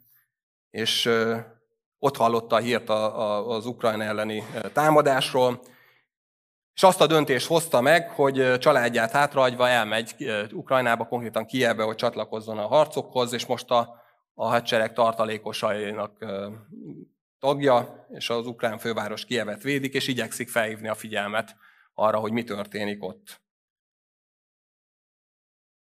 és 0.70 1.10
ott 2.00 2.18
hallotta 2.18 2.56
a 2.56 2.60
hírt 2.60 2.90
az 2.90 3.66
Ukrajna 3.66 4.04
elleni 4.04 4.44
támadásról, 4.74 5.62
és 6.74 6.84
azt 6.84 7.02
a 7.02 7.08
döntést 7.08 7.48
hozta 7.48 7.82
meg, 7.82 8.10
hogy 8.10 8.58
családját 8.58 9.12
hátrahagyva 9.12 9.70
elmegy 9.70 10.16
Ukrajnába, 10.52 11.08
konkrétan 11.08 11.46
Kievbe, 11.46 11.84
hogy 11.84 11.96
csatlakozzon 11.96 12.58
a 12.58 12.68
harcokhoz, 12.68 13.34
és 13.34 13.46
most 13.46 13.72
a, 13.72 13.96
a 14.34 14.48
hadsereg 14.48 14.94
tartalékosainak 14.94 16.26
tagja, 17.40 18.08
és 18.10 18.30
az 18.30 18.48
ukrán 18.48 18.78
főváros 18.78 19.26
Kievet 19.26 19.64
védik, 19.64 19.94
és 19.94 20.08
igyekszik 20.08 20.50
felhívni 20.50 20.88
a 20.88 20.96
figyelmet 20.96 21.56
arra, 21.94 22.20
hogy 22.20 22.32
mi 22.32 22.44
történik 22.44 23.04
ott. 23.04 23.44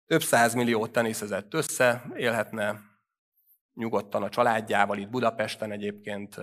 Több 0.05 0.53
milliót 0.53 0.91
teniszezett 0.91 1.53
össze, 1.53 2.11
élhetne 2.15 2.79
nyugodtan 3.73 4.23
a 4.23 4.29
családjával, 4.29 4.97
itt 4.97 5.09
Budapesten 5.09 5.71
egyébként. 5.71 6.35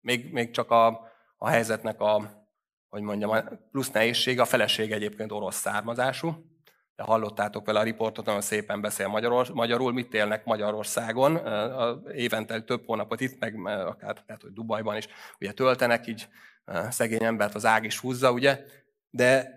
Még, 0.00 0.32
még 0.32 0.50
csak 0.50 0.70
a, 0.70 1.00
a 1.36 1.48
helyzetnek 1.48 2.00
a, 2.00 2.44
hogy 2.88 3.02
mondjam, 3.02 3.30
a 3.30 3.42
plusz 3.70 3.90
nehézség, 3.90 4.40
a 4.40 4.44
feleség 4.44 4.92
egyébként 4.92 5.32
orosz 5.32 5.56
származású, 5.56 6.55
hallottátok 7.02 7.66
vele 7.66 7.78
a 7.78 7.82
riportot, 7.82 8.24
nagyon 8.24 8.40
szépen 8.40 8.80
beszél 8.80 9.08
magyarul, 9.08 9.44
magyarul 9.52 9.92
mit 9.92 10.14
élnek 10.14 10.44
Magyarországon, 10.44 11.40
évente 12.14 12.60
több 12.60 12.86
hónapot 12.86 13.20
itt, 13.20 13.38
meg 13.38 13.66
akár 13.66 14.22
lehet, 14.26 14.42
hogy 14.42 14.52
Dubajban 14.52 14.96
is, 14.96 15.08
ugye 15.40 15.52
töltenek, 15.52 16.06
így 16.06 16.28
szegény 16.90 17.24
embert 17.24 17.54
az 17.54 17.66
ág 17.66 17.84
is 17.84 17.98
húzza, 17.98 18.32
ugye, 18.32 18.64
de 19.10 19.56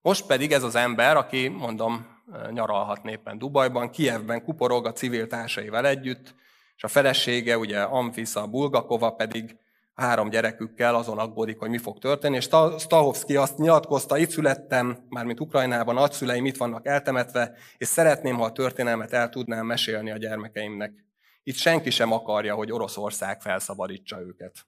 most 0.00 0.26
pedig 0.26 0.52
ez 0.52 0.62
az 0.62 0.74
ember, 0.74 1.16
aki, 1.16 1.48
mondom, 1.48 2.06
nyaralhat 2.50 3.06
éppen 3.06 3.38
Dubajban, 3.38 3.90
Kievben 3.90 4.44
kuporog 4.44 4.86
a 4.86 4.92
civil 4.92 5.26
társaival 5.26 5.86
együtt, 5.86 6.34
és 6.76 6.84
a 6.84 6.88
felesége, 6.88 7.58
ugye 7.58 7.82
Amfisa 7.82 8.46
Bulgakova 8.46 9.10
pedig 9.10 9.58
három 9.94 10.30
gyerekükkel 10.30 10.94
azon 10.94 11.18
aggódik, 11.18 11.58
hogy 11.58 11.70
mi 11.70 11.78
fog 11.78 11.98
történni, 11.98 12.36
és 12.36 12.48
Stahovski 12.78 13.36
azt 13.36 13.58
nyilatkozta, 13.58 14.18
itt 14.18 14.30
születtem, 14.30 15.04
mármint 15.08 15.40
Ukrajnában, 15.40 15.94
nagyszüleim 15.94 16.46
itt 16.46 16.56
vannak 16.56 16.86
eltemetve, 16.86 17.56
és 17.76 17.88
szeretném, 17.88 18.36
ha 18.36 18.44
a 18.44 18.52
történelmet 18.52 19.12
el 19.12 19.28
tudnám 19.28 19.66
mesélni 19.66 20.10
a 20.10 20.16
gyermekeimnek. 20.16 21.04
Itt 21.42 21.56
senki 21.56 21.90
sem 21.90 22.12
akarja, 22.12 22.54
hogy 22.54 22.72
Oroszország 22.72 23.40
felszabadítsa 23.40 24.20
őket. 24.20 24.66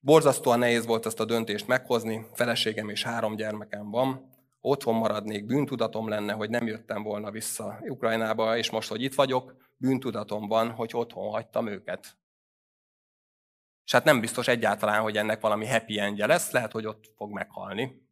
Borzasztóan 0.00 0.58
nehéz 0.58 0.86
volt 0.86 1.06
ezt 1.06 1.20
a 1.20 1.24
döntést 1.24 1.66
meghozni, 1.66 2.26
feleségem 2.32 2.88
és 2.88 3.02
három 3.02 3.36
gyermekem 3.36 3.90
van, 3.90 4.32
otthon 4.60 4.94
maradnék, 4.94 5.46
bűntudatom 5.46 6.08
lenne, 6.08 6.32
hogy 6.32 6.50
nem 6.50 6.66
jöttem 6.66 7.02
volna 7.02 7.30
vissza 7.30 7.78
Ukrajnába, 7.88 8.56
és 8.56 8.70
most, 8.70 8.88
hogy 8.88 9.02
itt 9.02 9.14
vagyok, 9.14 9.56
bűntudatom 9.76 10.48
van, 10.48 10.70
hogy 10.70 10.90
otthon 10.94 11.30
hagytam 11.30 11.66
őket. 11.66 12.16
És 13.84 13.92
hát 13.92 14.04
nem 14.04 14.20
biztos 14.20 14.48
egyáltalán, 14.48 15.00
hogy 15.00 15.16
ennek 15.16 15.40
valami 15.40 15.66
happy 15.66 15.98
endje 15.98 16.26
lesz, 16.26 16.50
lehet, 16.50 16.72
hogy 16.72 16.86
ott 16.86 17.04
fog 17.16 17.32
meghalni 17.32 18.02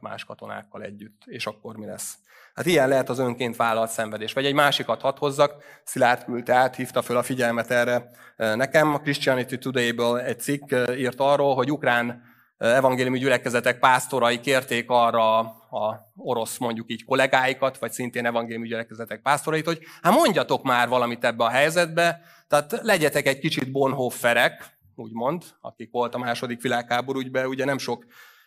más 0.00 0.24
katonákkal 0.24 0.82
együtt, 0.82 1.22
és 1.24 1.46
akkor 1.46 1.76
mi 1.76 1.86
lesz? 1.86 2.14
Hát 2.54 2.66
ilyen 2.66 2.88
lehet 2.88 3.08
az 3.08 3.18
önként 3.18 3.56
vállalt 3.56 3.90
szenvedés. 3.90 4.32
Vagy 4.32 4.46
egy 4.46 4.54
másikat 4.54 5.00
hadd 5.00 5.18
hozzak, 5.18 5.64
Szilárd 5.84 6.24
küldte 6.24 6.54
át, 6.54 6.76
hívta 6.76 7.02
föl 7.02 7.16
a 7.16 7.22
figyelmet 7.22 7.70
erre 7.70 8.10
nekem. 8.36 8.94
A 8.94 9.00
Christianity 9.00 9.54
Today-ből 9.54 10.18
egy 10.18 10.40
cikk 10.40 10.74
írt 10.96 11.20
arról, 11.20 11.54
hogy 11.54 11.72
ukrán 11.72 12.22
evangéliumi 12.58 13.18
gyülekezetek 13.18 13.78
pásztorai 13.78 14.40
kérték 14.40 14.90
arra 14.90 15.38
a 15.38 16.12
orosz 16.16 16.58
mondjuk 16.58 16.90
így 16.90 17.04
kollégáikat, 17.04 17.78
vagy 17.78 17.92
szintén 17.92 18.26
evangéliumi 18.26 18.68
gyülekezetek 18.68 19.20
pásztorait, 19.22 19.64
hogy 19.64 19.78
hát 20.02 20.12
mondjatok 20.12 20.62
már 20.62 20.88
valamit 20.88 21.24
ebbe 21.24 21.44
a 21.44 21.48
helyzetbe, 21.48 22.20
tehát 22.48 22.80
legyetek 22.82 23.26
egy 23.26 23.38
kicsit 23.38 23.72
bonhofferek, 23.72 24.71
úgymond, 24.98 25.44
akik 25.60 25.90
volt 25.90 26.14
a 26.14 26.18
második 26.18 26.62
világháború 26.62 27.20
ügyben, 27.20 27.46
ugye 27.46 27.64
nem 27.64 27.78
sok 27.78 28.04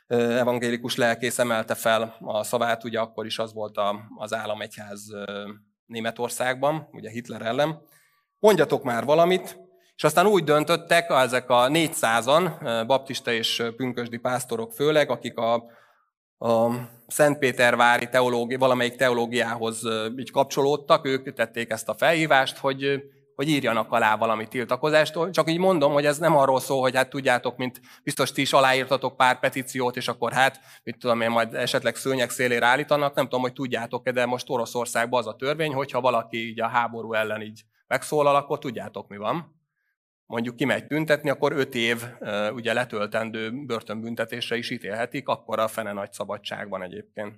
evangélikus 0.08 0.96
lelkész 0.96 1.40
emelte 1.40 1.76
fel 1.76 2.18
a 2.20 2.44
szavát, 2.44 2.84
ugye 2.84 3.00
akkor 3.00 3.26
is 3.26 3.40
az 3.40 3.54
volt 3.54 3.80
az 4.18 4.34
államegyház 4.34 5.02
Németországban, 5.86 6.88
ugye 6.92 7.10
Hitler 7.10 7.42
ellen. 7.42 7.82
Mondjatok 8.40 8.84
már 8.84 9.06
valamit, 9.06 9.60
és 9.96 10.04
aztán 10.04 10.28
úgy 10.28 10.44
döntöttek, 10.44 11.10
ezek 11.10 11.50
a 11.50 11.68
400-an, 11.68 12.84
baptista 12.88 13.32
és 13.32 13.64
pünkösdi 13.76 14.18
pásztorok 14.18 14.72
főleg, 14.72 15.10
akik 15.10 15.38
a, 15.38 15.54
a 16.38 16.72
Szentpétervári 17.08 18.10
teológi, 18.10 18.56
valamelyik 18.56 18.96
teológiához 18.96 19.82
így 20.18 20.32
kapcsolódtak, 20.32 21.06
ők 21.06 21.34
tették 21.34 21.70
ezt 21.70 21.90
a 21.90 21.94
felhívást, 21.94 22.58
hogy 22.58 23.04
hogy 23.36 23.50
írjanak 23.50 23.92
alá 23.92 24.16
valami 24.16 24.48
tiltakozást. 24.48 25.18
Csak 25.32 25.50
így 25.50 25.58
mondom, 25.58 25.94
hogy 25.94 26.06
ez 26.06 26.18
nem 26.18 26.38
arról 26.38 26.60
szól, 26.60 26.82
hogy 26.82 26.96
hát 26.96 27.10
tudjátok, 27.10 27.58
mint 27.58 27.82
biztos 28.04 28.32
ti 28.32 28.42
is 28.42 28.54
aláírtatok 28.54 29.18
pár 29.18 29.40
petíciót, 29.40 29.96
és 29.96 30.08
akkor 30.08 30.32
hát, 30.32 30.60
mit 30.84 30.98
tudom 30.98 31.22
én, 31.22 31.30
majd 31.30 31.54
esetleg 31.54 31.96
szőnyek 31.96 32.30
szélére 32.30 32.66
állítanak, 32.66 33.16
nem 33.16 33.24
tudom, 33.24 33.42
hogy 33.42 33.54
tudjátok-e, 33.54 34.12
de 34.12 34.26
most 34.26 34.50
Oroszországban 34.50 35.20
az 35.20 35.28
a 35.28 35.36
törvény, 35.36 35.74
hogyha 35.74 36.02
valaki 36.02 36.48
így 36.48 36.62
a 36.62 36.68
háború 36.68 37.14
ellen 37.14 37.42
így 37.42 37.62
megszólal, 37.88 38.36
akkor 38.36 38.60
tudjátok, 38.60 39.08
mi 39.08 39.18
van. 39.18 39.54
mondjuk 40.26 40.56
kimegy 40.56 40.88
tüntetni, 40.88 41.30
akkor 41.30 41.52
öt 41.52 41.76
év 41.76 42.04
ugye 42.54 42.74
letöltendő 42.74 43.66
börtönbüntetésre 43.66 44.58
is 44.58 44.70
ítélhetik, 44.70 45.28
akkor 45.28 45.60
a 45.60 45.68
fene 45.68 45.94
nagy 45.94 46.12
szabadság 46.12 46.68
egyébként. 46.82 47.36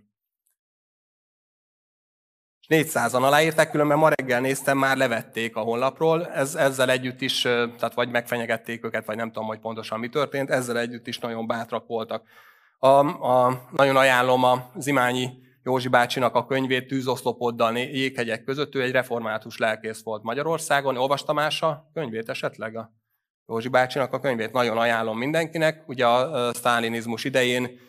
400-an 2.70 3.22
aláírták, 3.22 3.72
különben 3.72 3.98
ma 3.98 4.10
reggel 4.10 4.42
néztem, 4.42 4.78
már 4.78 4.98
levették 4.98 5.56
a 5.56 5.60
honlapról. 5.60 6.28
Ez, 6.28 6.56
ezzel 6.56 6.90
együtt 6.90 7.22
is, 7.22 7.42
tehát 7.42 7.94
vagy 7.94 8.10
megfenyegették 8.10 8.86
őket, 8.86 9.06
vagy 9.06 9.16
nem 9.16 9.32
tudom, 9.32 9.48
hogy 9.48 9.60
pontosan 9.60 10.00
mi 10.00 10.10
történt, 10.10 10.50
ezzel 10.50 10.80
együtt 10.80 11.08
is 11.08 11.20
nagyon 11.20 11.48
bátrak 11.48 11.88
voltak. 11.88 12.24
A, 12.80 12.88
a, 12.88 13.62
nagyon 13.72 13.96
ajánlom 13.96 14.44
a 14.44 14.72
Zimányi 14.78 15.30
Józsi 15.64 15.88
bácsinak 15.88 16.36
a 16.36 16.46
könyvét 16.46 16.88
Tűzoszlopoddal 16.88 17.78
jéghegyek 17.78 18.44
között. 18.44 18.76
Ő 18.76 18.82
egy 18.82 18.92
református 18.92 19.58
lelkész 19.58 20.04
volt 20.04 20.24
Magyarországon. 20.24 20.98
Olvastam 20.98 21.38
a 21.38 21.90
könyvét 21.94 22.30
esetleg? 22.30 22.76
A 22.76 22.92
Józsi 23.48 23.68
bácsinak 23.68 24.14
a 24.14 24.20
könyvét 24.20 24.52
nagyon 24.52 24.78
ajánlom 24.78 25.18
mindenkinek. 25.18 25.84
Ugye 25.88 26.08
a 26.08 26.54
sztálinizmus 26.54 27.24
idején 27.24 27.80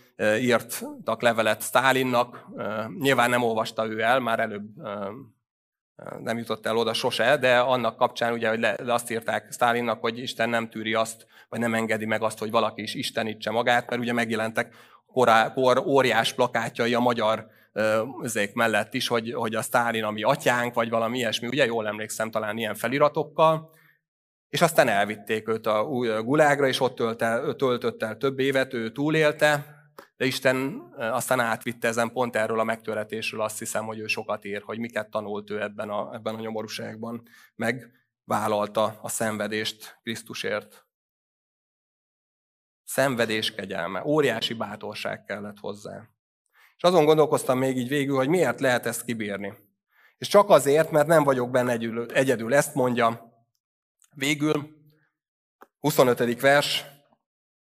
írtak 0.40 1.22
levelet 1.22 1.62
Stálinnak, 1.62 2.46
nyilván 2.98 3.30
nem 3.30 3.42
olvasta 3.42 3.86
ő 3.86 4.00
el, 4.00 4.20
már 4.20 4.40
előbb 4.40 4.66
nem 6.20 6.38
jutott 6.38 6.66
el 6.66 6.76
oda 6.76 6.92
sose, 6.92 7.36
de 7.36 7.58
annak 7.58 7.96
kapcsán 7.96 8.32
ugye, 8.32 8.48
hogy 8.48 8.64
azt 8.86 9.10
írták 9.10 9.52
Stálinnak, 9.52 10.00
hogy 10.00 10.18
Isten 10.18 10.48
nem 10.48 10.68
tűri 10.68 10.94
azt, 10.94 11.26
vagy 11.48 11.60
nem 11.60 11.74
engedi 11.74 12.04
meg 12.04 12.22
azt, 12.22 12.38
hogy 12.38 12.50
valaki 12.50 12.82
is 12.82 12.94
istenítse 12.94 13.50
magát, 13.50 13.90
mert 13.90 14.02
ugye 14.02 14.12
megjelentek 14.12 14.74
korá, 15.06 15.52
kor 15.52 15.78
óriás 15.78 16.32
plakátjai 16.32 16.94
a 16.94 17.00
magyar 17.00 17.46
zék 18.22 18.54
mellett 18.54 18.94
is, 18.94 19.08
hogy, 19.08 19.32
hogy 19.32 19.54
a 19.54 19.62
Stálin 19.62 20.04
ami 20.04 20.22
atyánk, 20.22 20.74
vagy 20.74 20.88
valami 20.88 21.18
ilyesmi, 21.18 21.46
ugye 21.46 21.64
jól 21.64 21.86
emlékszem 21.86 22.30
talán 22.30 22.58
ilyen 22.58 22.74
feliratokkal, 22.74 23.70
és 24.48 24.60
aztán 24.60 24.88
elvitték 24.88 25.48
őt 25.48 25.66
a 25.66 25.84
gulágra, 26.22 26.66
és 26.66 26.80
ott 26.80 26.96
töltött 27.56 28.02
el 28.02 28.16
több 28.16 28.38
évet, 28.38 28.74
ő 28.74 28.92
túlélte, 28.92 29.77
de 30.16 30.24
Isten 30.24 30.78
aztán 30.96 31.40
átvitte 31.40 31.88
ezen 31.88 32.12
pont 32.12 32.36
erről 32.36 32.60
a 32.60 32.64
megtöretésről, 32.64 33.40
azt 33.40 33.58
hiszem, 33.58 33.84
hogy 33.84 33.98
ő 33.98 34.06
sokat 34.06 34.44
ír, 34.44 34.62
hogy 34.62 34.78
miket 34.78 35.10
tanult 35.10 35.50
ő 35.50 35.62
ebben 35.62 35.90
a, 35.90 36.14
ebben 36.14 36.34
a 36.34 36.40
nyomorúságban, 36.40 37.22
meg 37.54 37.92
vállalta 38.24 38.98
a 39.02 39.08
szenvedést 39.08 39.98
Krisztusért. 40.02 40.86
Szenvedés 42.84 43.54
kegyelme, 43.54 44.04
óriási 44.04 44.54
bátorság 44.54 45.24
kellett 45.24 45.58
hozzá. 45.58 46.08
És 46.76 46.82
azon 46.82 47.04
gondolkoztam 47.04 47.58
még 47.58 47.76
így 47.76 47.88
végül, 47.88 48.16
hogy 48.16 48.28
miért 48.28 48.60
lehet 48.60 48.86
ezt 48.86 49.04
kibírni. 49.04 49.54
És 50.18 50.28
csak 50.28 50.50
azért, 50.50 50.90
mert 50.90 51.06
nem 51.06 51.24
vagyok 51.24 51.50
benne 51.50 51.72
egyedül. 52.12 52.54
Ezt 52.54 52.74
mondja 52.74 53.32
végül, 54.14 54.76
25. 55.78 56.40
vers, 56.40 56.84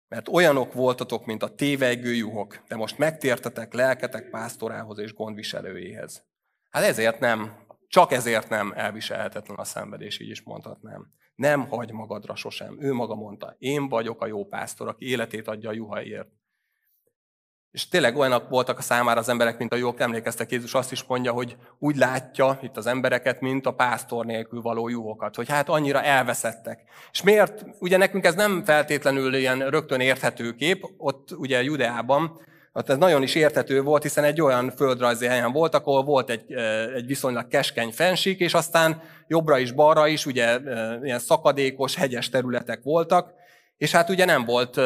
mert 0.09 0.29
olyanok 0.29 0.73
voltatok, 0.73 1.27
mint 1.27 1.43
a 1.43 1.55
tévejgő 1.55 2.15
juhok, 2.15 2.63
de 2.69 2.77
most 2.77 2.99
megtértetek 2.99 3.73
lelketek 3.73 4.31
pásztorához 4.31 4.99
és 4.99 5.15
gondviselőjéhez. 5.15 6.27
Hát 6.71 6.83
ezért 6.83 7.21
nem, 7.21 7.67
csak 7.89 8.13
ezért 8.13 8.49
nem 8.49 8.73
elviselhetetlen 8.77 9.57
a 9.57 9.65
szenvedés, 9.65 10.21
így 10.21 10.31
is 10.31 10.43
mondhatnám. 10.43 11.07
Nem 11.35 11.69
hagy 11.69 11.93
magadra 11.93 12.35
sosem. 12.35 12.77
Ő 12.81 12.93
maga 12.93 13.15
mondta, 13.15 13.55
én 13.59 13.89
vagyok 13.89 14.23
a 14.23 14.27
jó 14.27 14.47
pásztor, 14.47 14.89
aki 14.89 15.09
életét 15.09 15.49
adja 15.49 15.69
a 15.69 15.73
juhaiért. 15.73 16.29
És 17.79 17.89
tényleg 17.89 18.17
olyanok 18.17 18.49
voltak 18.49 18.79
a 18.79 18.83
számára 18.83 19.21
az 19.21 19.29
emberek, 19.29 19.59
mint 19.59 19.73
a 19.73 19.77
jók. 19.77 20.01
Emlékeztek, 20.01 20.51
Jézus 20.51 20.75
azt 20.75 20.93
is 20.93 21.05
mondja, 21.05 21.33
hogy 21.33 21.57
úgy 21.79 21.97
látja 21.97 22.59
itt 22.63 22.77
az 22.77 22.87
embereket, 22.87 23.41
mint 23.41 23.67
a 23.67 23.75
pásztor 23.75 24.25
nélkül 24.25 24.61
való 24.61 24.89
juhokat, 24.89 25.37
hogy 25.37 25.49
hát 25.49 25.69
annyira 25.69 26.03
elveszettek. 26.03 26.83
És 27.13 27.23
miért? 27.23 27.65
Ugye 27.79 27.97
nekünk 27.97 28.25
ez 28.25 28.35
nem 28.35 28.65
feltétlenül 28.65 29.35
ilyen 29.35 29.71
rögtön 29.71 30.01
érthető 30.01 30.53
kép, 30.53 30.85
ott 30.97 31.31
ugye 31.33 31.63
Judeában, 31.63 32.41
ott 32.73 32.89
ez 32.89 32.97
nagyon 32.97 33.23
is 33.23 33.35
érthető 33.35 33.83
volt, 33.83 34.03
hiszen 34.03 34.25
egy 34.25 34.41
olyan 34.41 34.71
földrajzi 34.71 35.27
helyen 35.27 35.53
volt, 35.53 35.75
ahol 35.75 36.05
volt 36.05 36.31
egy, 36.31 36.53
egy 36.95 37.07
viszonylag 37.07 37.49
keskeny 37.49 37.91
fensík, 37.91 38.41
és 38.41 38.55
aztán 38.55 39.03
jobbra 39.27 39.59
is, 39.59 39.73
balra 39.73 40.07
is, 40.07 40.27
ugye 40.27 40.59
ilyen 41.03 41.19
szakadékos, 41.19 41.95
hegyes 41.95 42.29
területek 42.29 42.83
voltak, 42.83 43.33
és 43.77 43.93
hát 43.93 44.11
ugye 44.11 44.25
nem 44.25 44.45
volt 44.45 44.81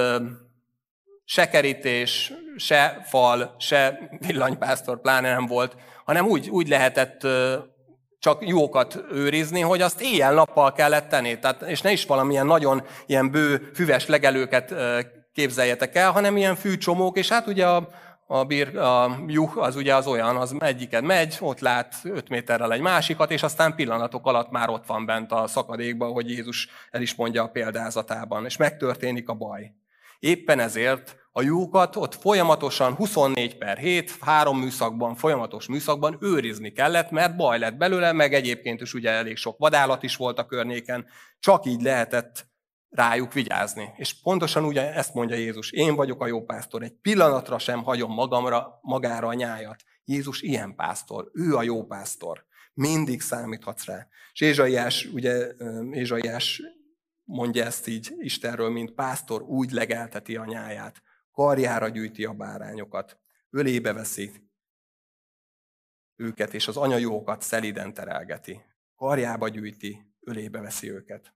se 1.24 1.48
kerítés, 1.48 2.32
se 2.56 3.02
fal, 3.08 3.54
se 3.58 4.08
villanypásztor 4.26 5.00
pláne 5.00 5.32
nem 5.32 5.46
volt, 5.46 5.76
hanem 6.04 6.26
úgy, 6.26 6.48
úgy 6.48 6.68
lehetett 6.68 7.26
csak 8.18 8.48
jókat 8.48 9.04
őrizni, 9.12 9.60
hogy 9.60 9.80
azt 9.80 10.00
éjjel-nappal 10.00 10.72
kellett 10.72 11.08
tenni. 11.08 11.38
Tehát, 11.38 11.62
és 11.62 11.80
ne 11.80 11.92
is 11.92 12.04
valamilyen 12.04 12.46
nagyon 12.46 12.82
ilyen 13.06 13.30
bő, 13.30 13.70
füves 13.74 14.06
legelőket 14.06 14.74
képzeljetek 15.32 15.94
el, 15.94 16.10
hanem 16.10 16.36
ilyen 16.36 16.56
fűcsomók, 16.56 17.16
és 17.16 17.28
hát 17.28 17.46
ugye 17.46 17.66
a, 17.66 17.88
a, 18.26 18.44
bir, 18.44 18.78
a 18.78 19.18
juh 19.26 19.56
az 19.56 19.76
ugye 19.76 19.94
az 19.94 20.06
olyan, 20.06 20.36
az 20.36 20.54
egyiket 20.58 21.02
megy, 21.02 21.36
ott 21.40 21.60
lát 21.60 21.94
5 22.02 22.28
méterrel 22.28 22.72
egy 22.72 22.80
másikat, 22.80 23.30
és 23.30 23.42
aztán 23.42 23.74
pillanatok 23.74 24.26
alatt 24.26 24.50
már 24.50 24.68
ott 24.68 24.86
van 24.86 25.06
bent 25.06 25.32
a 25.32 25.46
szakadékban, 25.46 26.12
hogy 26.12 26.30
Jézus 26.30 26.68
el 26.90 27.02
is 27.02 27.14
mondja 27.14 27.42
a 27.42 27.48
példázatában, 27.48 28.44
és 28.44 28.56
megtörténik 28.56 29.28
a 29.28 29.34
baj. 29.34 29.72
Éppen 30.22 30.58
ezért 30.58 31.16
a 31.32 31.42
lyukat 31.42 31.96
ott 31.96 32.14
folyamatosan 32.14 32.94
24 32.94 33.58
per 33.58 33.78
7, 33.78 34.16
három 34.20 34.58
műszakban, 34.58 35.14
folyamatos 35.14 35.66
műszakban 35.66 36.16
őrizni 36.20 36.72
kellett, 36.72 37.10
mert 37.10 37.36
baj 37.36 37.58
lett 37.58 37.76
belőle, 37.76 38.12
meg 38.12 38.34
egyébként 38.34 38.80
is 38.80 38.94
ugye 38.94 39.10
elég 39.10 39.36
sok 39.36 39.58
vadállat 39.58 40.02
is 40.02 40.16
volt 40.16 40.38
a 40.38 40.46
környéken, 40.46 41.06
csak 41.38 41.66
így 41.66 41.82
lehetett 41.82 42.46
rájuk 42.88 43.32
vigyázni. 43.32 43.90
És 43.96 44.20
pontosan 44.20 44.64
ugye 44.64 44.94
ezt 44.94 45.14
mondja 45.14 45.36
Jézus, 45.36 45.70
én 45.70 45.94
vagyok 45.94 46.22
a 46.22 46.26
jó 46.26 46.44
pásztor, 46.44 46.82
egy 46.82 46.94
pillanatra 47.02 47.58
sem 47.58 47.82
hagyom 47.82 48.12
magamra, 48.12 48.78
magára 48.82 49.28
a 49.28 49.34
nyájat. 49.34 49.82
Jézus 50.04 50.40
ilyen 50.40 50.74
pásztor, 50.74 51.30
ő 51.32 51.56
a 51.56 51.62
jó 51.62 51.84
pásztor. 51.84 52.44
Mindig 52.74 53.20
számíthatsz 53.20 53.84
rá. 53.84 54.06
És 54.32 54.40
Ézsaiás, 54.40 55.08
ugye 55.12 55.46
Ézsaiás 55.90 56.62
mondja 57.24 57.64
ezt 57.64 57.86
így 57.86 58.14
Istenről, 58.18 58.70
mint 58.70 58.92
pásztor 58.92 59.42
úgy 59.42 59.70
legelteti 59.70 60.36
a 60.36 60.44
nyáját 60.44 61.02
karjára 61.32 61.88
gyűjti 61.88 62.24
a 62.24 62.32
bárányokat, 62.32 63.20
ölébe 63.50 63.92
veszi 63.92 64.50
őket, 66.16 66.54
és 66.54 66.68
az 66.68 66.76
anyajókat 66.76 67.42
szeliden 67.42 67.94
terelgeti. 67.94 68.60
Karjába 68.96 69.48
gyűjti, 69.48 70.14
ölébe 70.20 70.60
veszi 70.60 70.90
őket. 70.90 71.34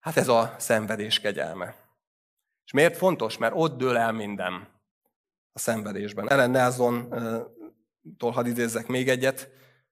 Hát 0.00 0.16
ez 0.16 0.28
a 0.28 0.54
szenvedés 0.58 1.20
kegyelme. 1.20 1.74
És 2.64 2.72
miért 2.72 2.96
fontos? 2.96 3.38
Mert 3.38 3.54
ott 3.56 3.78
dől 3.78 3.96
el 3.96 4.12
minden 4.12 4.68
a 5.52 5.58
szenvedésben. 5.58 6.30
Ellen 6.30 6.50
Nelson-tól 6.50 8.30
hadd 8.30 8.46
idézzek 8.46 8.86
még 8.86 9.08
egyet. 9.08 9.50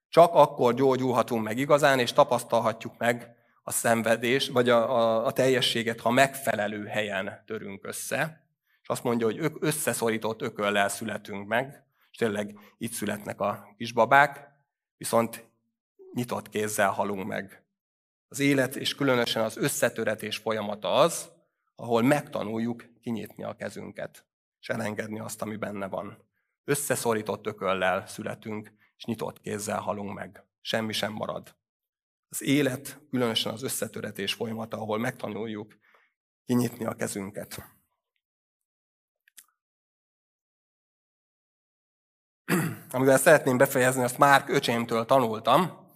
Csak 0.09 0.33
akkor 0.33 0.73
gyógyulhatunk 0.73 1.43
meg 1.43 1.57
igazán, 1.57 1.99
és 1.99 2.13
tapasztalhatjuk 2.13 2.97
meg 2.97 3.38
a 3.69 3.71
szenvedés, 3.71 4.47
vagy 4.47 4.69
a, 4.69 4.95
a, 4.95 5.25
a 5.25 5.31
teljességet, 5.31 5.99
ha 5.99 6.09
megfelelő 6.09 6.85
helyen 6.85 7.43
törünk 7.45 7.85
össze 7.85 8.47
azt 8.89 9.03
mondja, 9.03 9.25
hogy 9.25 9.51
összeszorított 9.59 10.41
ököllel 10.41 10.89
születünk 10.89 11.47
meg, 11.47 11.83
és 12.11 12.17
tényleg 12.17 12.59
itt 12.77 12.91
születnek 12.91 13.41
a 13.41 13.73
kisbabák, 13.77 14.49
viszont 14.97 15.47
nyitott 16.13 16.49
kézzel 16.49 16.89
halunk 16.89 17.27
meg. 17.27 17.63
Az 18.27 18.39
élet, 18.39 18.75
és 18.75 18.95
különösen 18.95 19.43
az 19.43 19.57
összetöretés 19.57 20.37
folyamata 20.37 20.93
az, 20.93 21.29
ahol 21.75 22.01
megtanuljuk 22.01 22.85
kinyitni 23.01 23.43
a 23.43 23.55
kezünket, 23.55 24.25
és 24.59 24.69
elengedni 24.69 25.19
azt, 25.19 25.41
ami 25.41 25.55
benne 25.55 25.87
van. 25.87 26.17
Összeszorított 26.63 27.45
ököllel 27.45 28.07
születünk, 28.07 28.71
és 28.97 29.03
nyitott 29.05 29.39
kézzel 29.39 29.79
halunk 29.79 30.13
meg. 30.13 30.43
Semmi 30.61 30.93
sem 30.93 31.13
marad. 31.13 31.55
Az 32.29 32.43
élet, 32.43 33.01
különösen 33.09 33.53
az 33.53 33.63
összetöretés 33.63 34.33
folyamata, 34.33 34.77
ahol 34.77 34.97
megtanuljuk 34.97 35.75
kinyitni 36.45 36.85
a 36.85 36.93
kezünket. 36.93 37.63
amivel 42.91 43.17
szeretném 43.17 43.57
befejezni, 43.57 44.03
azt 44.03 44.17
Márk 44.17 44.49
öcsémtől 44.49 45.05
tanultam. 45.05 45.87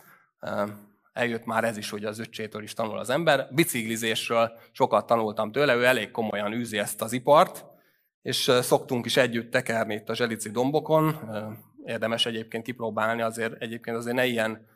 Eljött 1.13 1.45
már 1.45 1.63
ez 1.63 1.77
is, 1.77 1.89
hogy 1.89 2.05
az 2.05 2.19
öccsétől 2.19 2.63
is 2.63 2.73
tanul 2.73 2.99
az 2.99 3.09
ember. 3.09 3.47
Biciklizésről 3.51 4.59
sokat 4.71 5.05
tanultam 5.05 5.51
tőle, 5.51 5.75
ő 5.75 5.83
elég 5.85 6.11
komolyan 6.11 6.53
űzi 6.53 6.77
ezt 6.77 7.01
az 7.01 7.13
ipart, 7.13 7.65
és 8.21 8.51
szoktunk 8.61 9.05
is 9.05 9.17
együtt 9.17 9.51
tekerni 9.51 9.93
itt 9.93 10.09
a 10.09 10.15
Zselici 10.15 10.49
dombokon. 10.49 11.19
Érdemes 11.85 12.25
egyébként 12.25 12.63
kipróbálni, 12.63 13.21
azért 13.21 13.61
egyébként 13.61 13.97
azért 13.97 14.15
ne 14.15 14.25
ilyen 14.25 14.67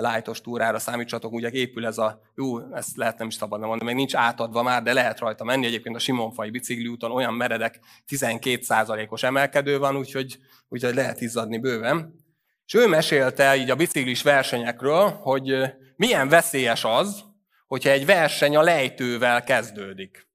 lájtos 0.00 0.40
túrára 0.40 0.78
számítsatok, 0.78 1.32
ugye 1.32 1.50
épül 1.50 1.86
ez 1.86 1.98
a, 1.98 2.20
jó, 2.34 2.74
ezt 2.74 2.96
lehet 2.96 3.18
nem 3.18 3.26
is 3.26 3.34
szabadna 3.34 3.66
mondani, 3.66 3.90
még 3.90 3.98
nincs 3.98 4.14
átadva 4.14 4.62
már, 4.62 4.82
de 4.82 4.92
lehet 4.92 5.18
rajta 5.18 5.44
menni. 5.44 5.66
Egyébként 5.66 5.96
a 5.96 5.98
Simonfai 5.98 6.50
bicikliúton 6.50 7.10
olyan 7.10 7.34
meredek 7.34 7.80
12%-os 8.08 9.22
emelkedő 9.22 9.78
van, 9.78 9.96
úgyhogy, 9.96 10.38
úgyhogy 10.68 10.94
lehet 10.94 11.20
izzadni 11.20 11.58
bőven. 11.58 12.14
És 12.66 12.74
ő 12.74 12.86
mesélte 12.86 13.56
így 13.56 13.70
a 13.70 13.76
biciklis 13.76 14.22
versenyekről, 14.22 15.08
hogy 15.10 15.74
milyen 15.96 16.28
veszélyes 16.28 16.84
az, 16.84 17.24
hogyha 17.66 17.90
egy 17.90 18.06
verseny 18.06 18.56
a 18.56 18.62
lejtővel 18.62 19.44
kezdődik. 19.44 20.28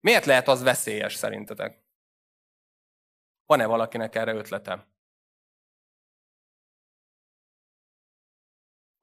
Miért 0.00 0.24
lehet 0.24 0.48
az 0.48 0.62
veszélyes 0.62 1.14
szerintetek? 1.14 1.82
Van-e 3.46 3.66
valakinek 3.66 4.14
erre 4.14 4.32
ötlete? 4.32 4.93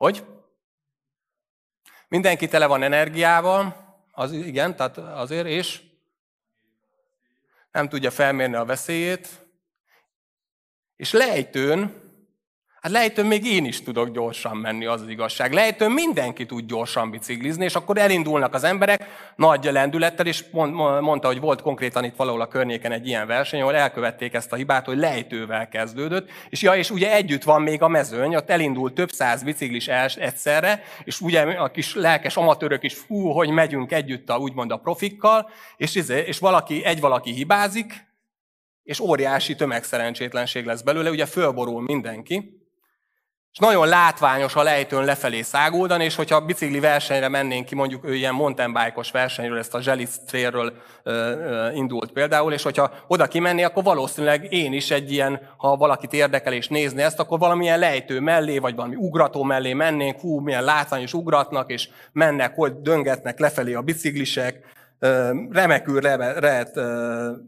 Hogy? 0.01 0.25
Mindenki 2.07 2.47
tele 2.47 2.65
van 2.65 2.83
energiával, 2.83 3.75
az 4.11 4.31
igen, 4.31 4.75
tehát 4.75 4.97
azért, 4.97 5.47
és 5.47 5.81
nem 7.71 7.89
tudja 7.89 8.11
felmérni 8.11 8.55
a 8.55 8.65
veszélyét, 8.65 9.27
és 10.95 11.11
lejtőn 11.11 12.00
Hát 12.82 12.91
lejtőn 12.91 13.26
még 13.26 13.46
én 13.46 13.65
is 13.65 13.84
tudok 13.84 14.10
gyorsan 14.10 14.58
menni, 14.58 14.86
az 14.86 15.02
az 15.02 15.08
igazság. 15.08 15.54
Lejtőn 15.54 15.91
mindenki 15.91 16.46
tud 16.46 16.65
gyorsan 16.65 17.12
biciklizni, 17.12 17.63
és 17.63 17.76
akkor 17.76 17.98
elindulnak 17.98 18.54
az 18.54 18.63
emberek 18.63 19.06
nagy 19.36 19.63
lendülettel, 19.63 20.26
és 20.26 20.46
mondta, 21.02 21.28
hogy 21.28 21.39
volt 21.39 21.62
konkrétan 21.62 22.04
itt 22.04 22.15
valahol 22.15 22.41
a 22.41 22.48
környéken 22.48 22.91
egy 22.91 23.08
ilyen 23.08 23.28
verseny, 23.28 23.62
ahol 23.62 23.76
elkövették 23.76 24.34
ezt 24.34 24.52
a 24.52 24.56
hibát, 24.56 24.86
hogy 24.86 24.98
lejtővel 24.98 25.67
kezdődött, 25.67 26.30
és 26.50 26.62
ja, 26.62 26.76
és 26.76 26.89
ugye 26.89 27.13
együtt 27.13 27.44
van 27.44 27.62
még 27.62 27.82
a 27.82 27.88
mezőny, 27.88 28.36
ott 28.36 28.50
elindult 28.50 28.94
több 28.94 29.12
száz 29.12 29.44
biciklis 29.44 29.88
egyszerre, 29.88 30.84
és 31.04 31.22
ugye 31.22 31.41
a 31.41 31.72
kis 31.72 31.96
lelkes 31.96 32.38
amatőrök 32.38 32.84
is, 32.84 32.94
fú, 32.94 33.30
hogy 33.30 33.50
megyünk 33.50 33.91
együtt 33.91 34.30
a, 34.30 34.38
úgymond 34.38 34.72
a 34.72 34.78
profikkal, 34.78 35.50
és, 35.78 35.96
izé, 35.96 36.24
és 36.26 36.39
valaki, 36.39 36.86
egy 36.86 37.00
valaki 37.00 37.32
hibázik, 37.32 38.10
és 38.84 39.00
óriási 39.00 39.56
tömegszerencsétlenség 39.56 40.65
lesz 40.65 40.82
belőle, 40.82 41.10
ugye 41.10 41.26
fölborul 41.26 41.82
mindenki, 41.82 42.60
és 43.51 43.57
nagyon 43.57 43.87
látványos 43.87 44.55
a 44.55 44.63
lejtőn 44.63 45.05
lefelé 45.05 45.41
száguldan, 45.41 46.01
és 46.01 46.15
hogyha 46.15 46.35
a 46.35 46.45
bicikli 46.45 46.79
versenyre 46.79 47.27
mennénk 47.27 47.65
ki, 47.65 47.75
mondjuk 47.75 48.05
ő 48.05 48.15
ilyen 48.15 48.33
mountain 48.33 48.73
bike-os 48.73 49.11
versenyről, 49.11 49.57
ezt 49.57 49.73
a 49.73 49.81
Zselic 49.81 50.17
trailről 50.27 50.73
indult 51.73 52.11
például, 52.11 52.53
és 52.53 52.63
hogyha 52.63 52.91
oda 53.07 53.27
kimenné, 53.27 53.63
akkor 53.63 53.83
valószínűleg 53.83 54.53
én 54.53 54.73
is 54.73 54.91
egy 54.91 55.11
ilyen, 55.11 55.39
ha 55.57 55.75
valakit 55.75 56.13
érdekel 56.13 56.53
és 56.53 56.67
nézni 56.67 57.01
ezt, 57.01 57.19
akkor 57.19 57.39
valamilyen 57.39 57.79
lejtő 57.79 58.19
mellé, 58.19 58.57
vagy 58.57 58.75
valami 58.75 58.95
ugrató 58.95 59.43
mellé 59.43 59.73
mennénk, 59.73 60.19
hú, 60.19 60.39
milyen 60.39 60.63
látványos 60.63 61.13
ugratnak, 61.13 61.71
és 61.71 61.89
mennek, 62.11 62.55
hogy 62.55 62.73
döngetnek 62.73 63.39
lefelé 63.39 63.73
a 63.73 63.81
biciklisek, 63.81 64.79
remekül 65.49 66.01
lehet 66.01 66.79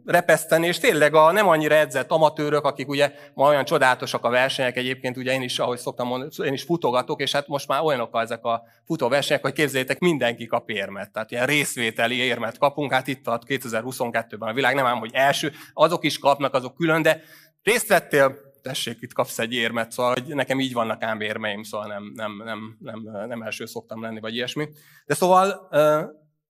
repeszteni, 0.05 0.67
és 0.67 0.79
tényleg 0.79 1.15
a 1.15 1.31
nem 1.31 1.47
annyira 1.47 1.75
edzett 1.75 2.11
amatőrök, 2.11 2.65
akik 2.65 2.87
ugye 2.87 3.11
ma 3.33 3.47
olyan 3.47 3.65
csodálatosak 3.65 4.25
a 4.25 4.29
versenyek, 4.29 4.77
egyébként 4.77 5.17
ugye 5.17 5.33
én 5.33 5.41
is, 5.41 5.59
ahogy 5.59 5.77
szoktam 5.77 6.07
mondani, 6.07 6.31
én 6.45 6.53
is 6.53 6.63
futogatok, 6.63 7.21
és 7.21 7.31
hát 7.31 7.47
most 7.47 7.67
már 7.67 7.81
olyanok 7.81 8.19
ezek 8.21 8.43
a 8.43 8.63
futóversenyek, 8.85 9.41
hogy 9.41 9.53
képzeljétek, 9.53 9.99
mindenki 9.99 10.45
kap 10.45 10.69
érmet. 10.69 11.11
Tehát 11.11 11.31
ilyen 11.31 11.45
részvételi 11.45 12.15
érmet 12.15 12.57
kapunk, 12.57 12.91
hát 12.91 13.07
itt 13.07 13.27
a 13.27 13.39
2022-ben 13.47 14.49
a 14.49 14.53
világ, 14.53 14.75
nem 14.75 14.85
ám, 14.85 14.99
hogy 14.99 15.11
első, 15.13 15.51
azok 15.73 16.03
is 16.03 16.19
kapnak, 16.19 16.53
azok 16.53 16.75
külön, 16.75 17.01
de 17.01 17.21
részt 17.63 17.87
vettél, 17.87 18.35
tessék, 18.61 18.97
itt 19.01 19.13
kapsz 19.13 19.39
egy 19.39 19.53
érmet, 19.53 19.91
szóval 19.91 20.13
hogy 20.13 20.35
nekem 20.35 20.59
így 20.59 20.73
vannak 20.73 21.03
ám 21.03 21.21
érmeim, 21.21 21.63
szóval 21.63 21.87
nem, 21.87 22.11
nem, 22.15 22.41
nem, 22.45 22.77
nem, 22.79 23.27
nem 23.27 23.41
első 23.41 23.65
szoktam 23.65 24.01
lenni, 24.01 24.19
vagy 24.19 24.35
ilyesmi. 24.35 24.67
De 25.05 25.13
szóval 25.13 25.67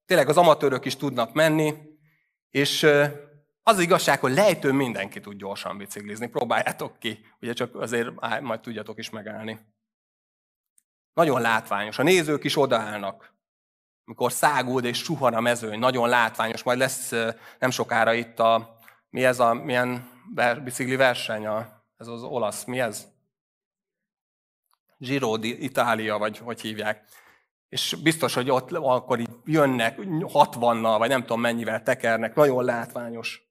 Tényleg 0.04 0.28
az 0.28 0.36
amatőrök 0.36 0.84
is 0.84 0.96
tudnak 0.96 1.32
menni, 1.32 1.74
és 2.50 2.82
az, 2.82 3.10
az 3.62 3.78
igazság, 3.78 4.20
hogy 4.20 4.32
lejtőn 4.32 4.74
mindenki 4.74 5.20
tud 5.20 5.36
gyorsan 5.36 5.78
biciklizni. 5.78 6.26
Próbáljátok 6.26 6.98
ki, 6.98 7.26
ugye 7.40 7.52
csak 7.52 7.74
azért 7.74 8.40
majd 8.40 8.60
tudjatok 8.60 8.98
is 8.98 9.10
megállni. 9.10 9.58
Nagyon 11.12 11.40
látványos. 11.40 11.98
A 11.98 12.02
nézők 12.02 12.44
is 12.44 12.56
odaállnak. 12.56 13.32
Amikor 14.04 14.32
száguld 14.32 14.84
és 14.84 14.98
suhan 14.98 15.34
a 15.34 15.40
mezőny, 15.40 15.78
nagyon 15.78 16.08
látványos. 16.08 16.62
Majd 16.62 16.78
lesz 16.78 17.10
nem 17.58 17.70
sokára 17.70 18.12
itt 18.12 18.38
a, 18.38 18.78
mi 19.10 19.24
ez 19.24 19.40
a, 19.40 19.54
milyen 19.54 20.08
bicikli 20.64 20.96
verseny, 20.96 21.46
a, 21.46 21.84
ez 21.96 22.06
az 22.06 22.22
olasz, 22.22 22.64
mi 22.64 22.80
ez? 22.80 23.08
Giro 24.96 25.36
d'Italia, 25.36 26.14
vagy 26.18 26.38
hogy 26.38 26.60
hívják 26.60 27.04
és 27.68 27.96
biztos, 28.02 28.34
hogy 28.34 28.50
ott 28.50 28.72
akkor 28.72 29.20
így 29.20 29.30
jönnek 29.44 29.98
60-nal, 29.98 30.94
vagy 30.98 31.08
nem 31.08 31.20
tudom 31.20 31.40
mennyivel 31.40 31.82
tekernek, 31.82 32.34
nagyon 32.34 32.64
látványos. 32.64 33.42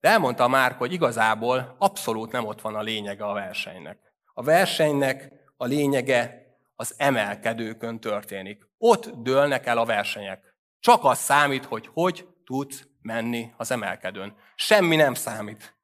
De 0.00 0.08
elmondta 0.08 0.48
már, 0.48 0.72
hogy 0.72 0.92
igazából 0.92 1.76
abszolút 1.78 2.32
nem 2.32 2.46
ott 2.46 2.60
van 2.60 2.74
a 2.74 2.82
lényege 2.82 3.24
a 3.24 3.32
versenynek. 3.32 3.98
A 4.34 4.42
versenynek 4.42 5.32
a 5.56 5.64
lényege 5.64 6.42
az 6.74 6.94
emelkedőkön 6.96 8.00
történik. 8.00 8.68
Ott 8.78 9.10
dőlnek 9.22 9.66
el 9.66 9.78
a 9.78 9.84
versenyek. 9.84 10.54
Csak 10.80 11.04
az 11.04 11.18
számít, 11.18 11.64
hogy 11.64 11.88
hogy 11.92 12.28
tudsz 12.44 12.86
menni 13.02 13.52
az 13.56 13.70
emelkedőn. 13.70 14.34
Semmi 14.54 14.96
nem 14.96 15.14
számít. 15.14 15.76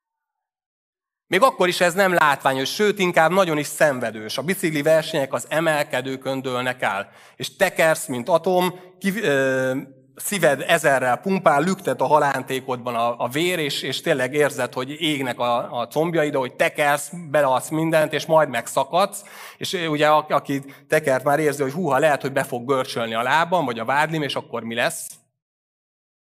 Még 1.28 1.42
akkor 1.42 1.68
is 1.68 1.80
ez 1.80 1.94
nem 1.94 2.14
látványos, 2.14 2.74
sőt, 2.74 2.98
inkább 2.98 3.30
nagyon 3.30 3.58
is 3.58 3.66
szenvedős. 3.66 4.38
A 4.38 4.42
bicikli 4.42 4.82
versenyek 4.82 5.32
az 5.32 5.46
emelkedőkön 5.48 6.42
dőlnek 6.42 6.82
el. 6.82 7.10
És 7.36 7.56
tekersz, 7.56 8.06
mint 8.06 8.28
atom, 8.28 8.80
ki, 8.98 9.20
ö, 9.20 9.76
szíved 10.16 10.64
ezerrel 10.66 11.16
pumpál, 11.16 11.62
lüktet 11.62 12.00
a 12.00 12.06
halántékodban 12.06 12.94
a, 12.94 13.14
a 13.18 13.28
vér, 13.28 13.58
és, 13.58 13.82
és 13.82 14.00
tényleg 14.00 14.34
érzed, 14.34 14.72
hogy 14.72 14.90
égnek 14.90 15.38
a, 15.38 15.80
a 15.80 15.86
combjaid, 15.86 16.34
hogy 16.34 16.56
tekersz, 16.56 17.10
beleadsz 17.30 17.68
mindent, 17.68 18.12
és 18.12 18.26
majd 18.26 18.48
megszakadsz. 18.48 19.22
És 19.56 19.72
ugye 19.72 20.08
aki 20.08 20.62
tekert 20.88 21.24
már 21.24 21.38
érzi, 21.38 21.62
hogy 21.62 21.72
húha, 21.72 21.98
lehet, 21.98 22.20
hogy 22.20 22.32
be 22.32 22.44
fog 22.44 22.66
görcsölni 22.66 23.14
a 23.14 23.22
lábam, 23.22 23.64
vagy 23.64 23.78
a 23.78 23.84
vádlim, 23.84 24.22
és 24.22 24.34
akkor 24.34 24.62
mi 24.62 24.74
lesz? 24.74 25.08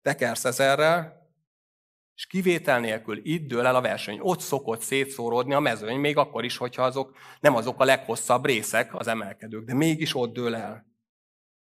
Tekersz 0.01 0.45
ezerrel, 0.45 1.22
és 2.15 2.25
kivétel 2.25 2.79
nélkül 2.79 3.25
itt 3.25 3.47
dől 3.47 3.65
el 3.65 3.75
a 3.75 3.81
verseny. 3.81 4.19
Ott 4.19 4.39
szokott 4.39 4.81
szétszóródni 4.81 5.53
a 5.53 5.59
mezőny, 5.59 5.97
még 5.97 6.17
akkor 6.17 6.43
is, 6.43 6.57
hogyha 6.57 6.83
azok 6.83 7.17
nem 7.39 7.55
azok 7.55 7.79
a 7.79 7.83
leghosszabb 7.83 8.45
részek, 8.45 8.95
az 8.95 9.07
emelkedők, 9.07 9.65
de 9.65 9.73
mégis 9.73 10.15
ott 10.15 10.33
dől 10.33 10.55
el. 10.55 10.85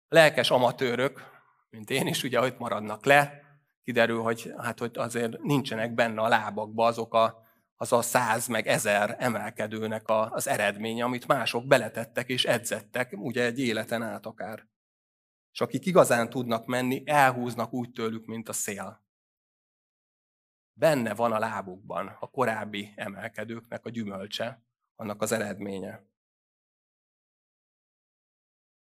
A 0.08 0.14
lelkes 0.14 0.50
amatőrök, 0.50 1.22
mint 1.70 1.90
én 1.90 2.06
is, 2.06 2.22
ugye, 2.22 2.38
hogy 2.38 2.54
maradnak 2.58 3.04
le, 3.04 3.42
kiderül, 3.82 4.22
hogy, 4.22 4.52
hát, 4.56 4.78
hogy 4.78 4.90
azért 4.94 5.42
nincsenek 5.42 5.94
benne 5.94 6.20
a 6.20 6.28
lábakba 6.28 6.86
azok 6.86 7.14
a, 7.14 7.46
az 7.76 7.92
a 7.92 8.02
száz 8.02 8.46
meg 8.46 8.66
ezer 8.66 9.16
emelkedőnek 9.18 10.08
a, 10.08 10.30
az 10.30 10.48
eredménye, 10.48 11.04
amit 11.04 11.26
mások 11.26 11.66
beletettek 11.66 12.28
és 12.28 12.44
edzettek, 12.44 13.12
ugye 13.16 13.44
egy 13.44 13.58
életen 13.58 14.02
át 14.02 14.26
akár. 14.26 14.66
És 15.52 15.60
akik 15.60 15.86
igazán 15.86 16.30
tudnak 16.30 16.66
menni, 16.66 17.02
elhúznak 17.06 17.72
úgy 17.72 17.90
tőlük, 17.90 18.26
mint 18.26 18.48
a 18.48 18.52
szél 18.52 19.07
benne 20.78 21.14
van 21.14 21.32
a 21.32 21.38
lábukban 21.38 22.16
a 22.20 22.30
korábbi 22.30 22.92
emelkedőknek 22.96 23.84
a 23.84 23.90
gyümölcse, 23.90 24.62
annak 24.96 25.22
az 25.22 25.32
eredménye. 25.32 26.06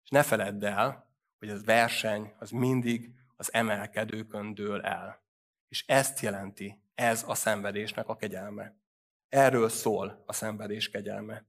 És 0.03 0.09
ne 0.09 0.23
feledd 0.23 0.65
el, 0.65 1.09
hogy 1.39 1.49
az 1.49 1.65
verseny 1.65 2.33
az 2.39 2.49
mindig 2.49 3.13
az 3.35 3.53
emelkedőkön 3.53 4.53
dől 4.53 4.81
el. 4.81 5.23
És 5.67 5.85
ezt 5.87 6.19
jelenti, 6.19 6.81
ez 6.95 7.23
a 7.27 7.35
szenvedésnek 7.35 8.07
a 8.07 8.15
kegyelme. 8.15 8.75
Erről 9.29 9.69
szól 9.69 10.23
a 10.25 10.33
szenvedés 10.33 10.89
kegyelme. 10.89 11.45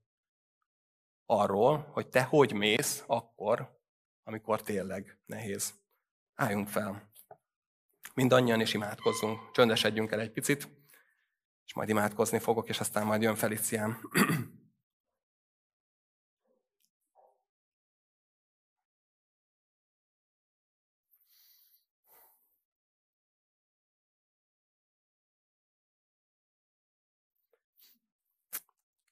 Arról, 1.27 1.79
hogy 1.79 2.09
te 2.09 2.23
hogy 2.23 2.53
mész 2.53 3.05
akkor, 3.07 3.81
amikor 4.23 4.63
tényleg 4.63 5.19
nehéz. 5.25 5.75
Álljunk 6.35 6.69
fel 6.69 7.15
mindannyian 8.17 8.61
is 8.61 8.75
imádkozzunk. 8.75 9.51
Csöndesedjünk 9.53 10.11
el 10.11 10.21
egy 10.21 10.33
picit, 10.33 10.69
és 11.65 11.75
majd 11.75 11.89
imádkozni 11.89 12.39
fogok, 12.39 12.69
és 12.69 12.81
aztán 12.81 13.07
majd 13.07 13.23
jön 13.23 13.35
Felicián. 13.35 13.99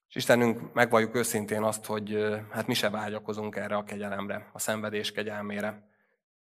És 0.09 0.21
Istenünk, 0.21 0.73
megvalljuk 0.73 1.15
őszintén 1.15 1.63
azt, 1.63 1.85
hogy 1.85 2.19
hát 2.51 2.67
mi 2.67 2.75
se 2.75 2.91
vágyakozunk 2.91 3.57
erre 3.57 3.77
a 3.77 3.85
kegyelemre, 3.85 4.51
a 4.53 4.59
szenvedés 4.59 5.13
kegyelmére. 5.13 5.89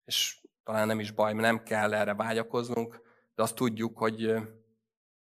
És 0.06 0.43
talán 0.64 0.88
nem 0.88 1.00
is 1.00 1.12
baj, 1.12 1.34
mert 1.34 1.46
nem 1.46 1.64
kell 1.64 1.94
erre 1.94 2.14
vágyakoznunk, 2.14 3.02
de 3.36 3.44
azt 3.44 3.56
tudjuk, 3.56 3.98
hogy, 3.98 4.34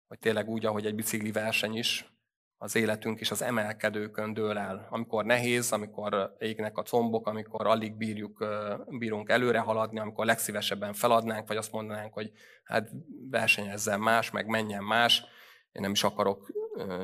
hogy 0.08 0.20
tényleg 0.20 0.50
úgy, 0.50 0.66
ahogy 0.66 0.86
egy 0.86 0.96
bicikli 0.96 1.32
verseny 1.32 1.76
is, 1.76 2.12
az 2.58 2.76
életünk 2.76 3.22
is 3.22 3.32
az 3.32 3.42
emelkedőkön 3.42 4.34
dől 4.34 4.58
el. 4.58 4.88
Amikor 4.90 5.26
nehéz, 5.26 5.72
amikor 5.72 6.36
égnek 6.40 6.78
a 6.78 6.84
combok, 6.84 7.28
amikor 7.28 7.68
alig 7.68 7.96
bírjuk, 7.98 8.46
bírunk 8.88 9.30
előre 9.30 9.60
haladni, 9.60 10.00
amikor 10.00 10.26
legszívesebben 10.26 10.94
feladnánk, 10.94 11.48
vagy 11.48 11.58
azt 11.58 11.72
mondanánk, 11.72 12.14
hogy 12.14 12.32
hát 12.64 12.92
versenyezzen 13.30 14.00
más, 14.00 14.32
meg 14.32 14.48
menjen 14.48 14.84
más, 14.84 15.24
én 15.72 15.82
nem 15.82 15.92
is 15.92 16.04
akarok 16.04 16.52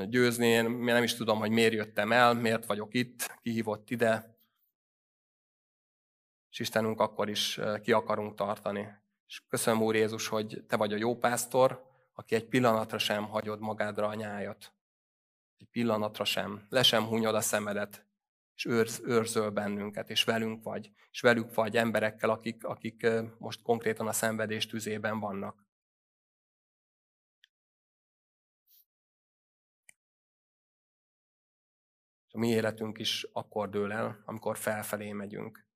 győzni, 0.10 0.48
én 0.48 0.70
nem 0.70 1.04
is 1.04 1.16
tudom, 1.16 1.40
hogy 1.40 1.52
miért 1.52 1.74
jöttem 1.74 2.12
el, 2.12 2.34
miért 2.34 2.66
vagyok 2.66 2.94
itt, 2.94 3.38
ki 3.42 3.52
hívott 3.52 3.90
ide, 3.90 4.37
és 6.58 6.64
Istenünk 6.64 7.00
akkor 7.00 7.30
is 7.30 7.60
ki 7.82 7.92
akarunk 7.92 8.36
tartani. 8.36 8.88
És 9.28 9.42
köszönöm, 9.48 9.82
Úr 9.82 9.96
Jézus, 9.96 10.28
hogy 10.28 10.64
Te 10.68 10.78
vagy 10.78 10.94
a 10.94 10.98
jó 10.98 11.18
pásztor, 11.18 11.86
aki 12.14 12.36
egy 12.36 12.48
pillanatra 12.48 12.98
sem 12.98 13.28
hagyod 13.28 13.60
magádra 13.60 14.08
a 14.08 14.14
nyájat. 14.14 14.74
Egy 15.58 15.68
pillanatra 15.68 16.26
sem. 16.26 16.66
Le 16.70 16.84
sem 16.84 17.06
hunyod 17.06 17.36
a 17.36 17.42
szemedet, 17.42 18.06
és 18.56 18.66
őrz, 18.66 19.02
őrzöl 19.04 19.50
bennünket, 19.50 20.10
és 20.10 20.24
velünk 20.24 20.64
vagy, 20.64 20.92
és 21.12 21.22
velük 21.22 21.54
vagy 21.54 21.78
emberekkel, 21.78 22.30
akik, 22.30 22.64
akik 22.64 23.08
most 23.38 23.62
konkrétan 23.62 24.08
a 24.08 24.14
szenvedés 24.14 24.66
tüzében 24.66 25.20
vannak. 25.20 25.66
A 32.32 32.38
mi 32.38 32.48
életünk 32.48 33.00
is 33.00 33.28
akkor 33.32 33.70
dől 33.70 33.92
el, 33.92 34.22
amikor 34.26 34.58
felfelé 34.58 35.12
megyünk. 35.12 35.67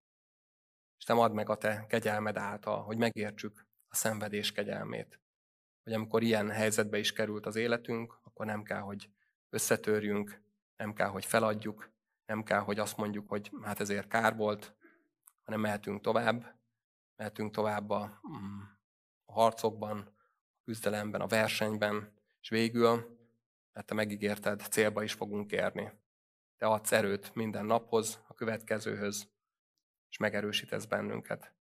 És 1.02 1.08
te 1.08 1.14
add 1.14 1.32
meg 1.32 1.50
a 1.50 1.56
te 1.56 1.86
kegyelmed 1.88 2.38
által, 2.38 2.84
hogy 2.84 2.98
megértsük 2.98 3.66
a 3.88 3.96
szenvedés 3.96 4.52
kegyelmét. 4.52 5.20
Hogy 5.84 5.94
amikor 5.94 6.24
ilyen 6.24 6.50
helyzetbe 6.50 6.98
is 6.98 7.14
került 7.14 7.46
az 7.46 7.56
életünk, 7.56 8.20
akkor 8.24 8.46
nem 8.46 8.64
kell, 8.64 8.80
hogy 8.80 9.10
összetörjünk, 9.50 10.42
nem 10.76 10.94
kell, 10.94 11.08
hogy 11.08 11.26
feladjuk, 11.26 11.92
nem 12.26 12.44
kell, 12.44 12.60
hogy 12.60 12.80
azt 12.80 12.98
mondjuk, 12.98 13.30
hogy 13.30 13.52
hát 13.62 13.80
ezért 13.80 14.08
kár 14.08 14.36
volt, 14.36 14.76
hanem 15.44 15.60
mehetünk 15.60 16.02
tovább, 16.02 16.56
mehetünk 17.16 17.54
tovább 17.54 17.90
a, 17.90 18.22
mm, 18.28 18.62
a 19.26 19.32
harcokban, 19.32 19.98
a 20.58 20.62
küzdelemben, 20.64 21.22
a 21.22 21.28
versenyben, 21.28 22.14
és 22.42 22.50
végül, 22.50 23.20
mert 23.74 23.88
te 23.88 23.94
megígérted, 23.94 24.62
célba 24.70 25.04
is 25.04 25.14
fogunk 25.14 25.52
érni. 25.52 25.92
Te 26.58 26.66
adsz 26.66 26.92
erőt 26.92 27.36
minden 27.36 27.66
naphoz, 27.66 28.24
a 28.28 28.34
következőhöz, 28.34 29.30
és 30.12 30.18
megerősítesz 30.18 30.86
bennünket. 30.86 31.54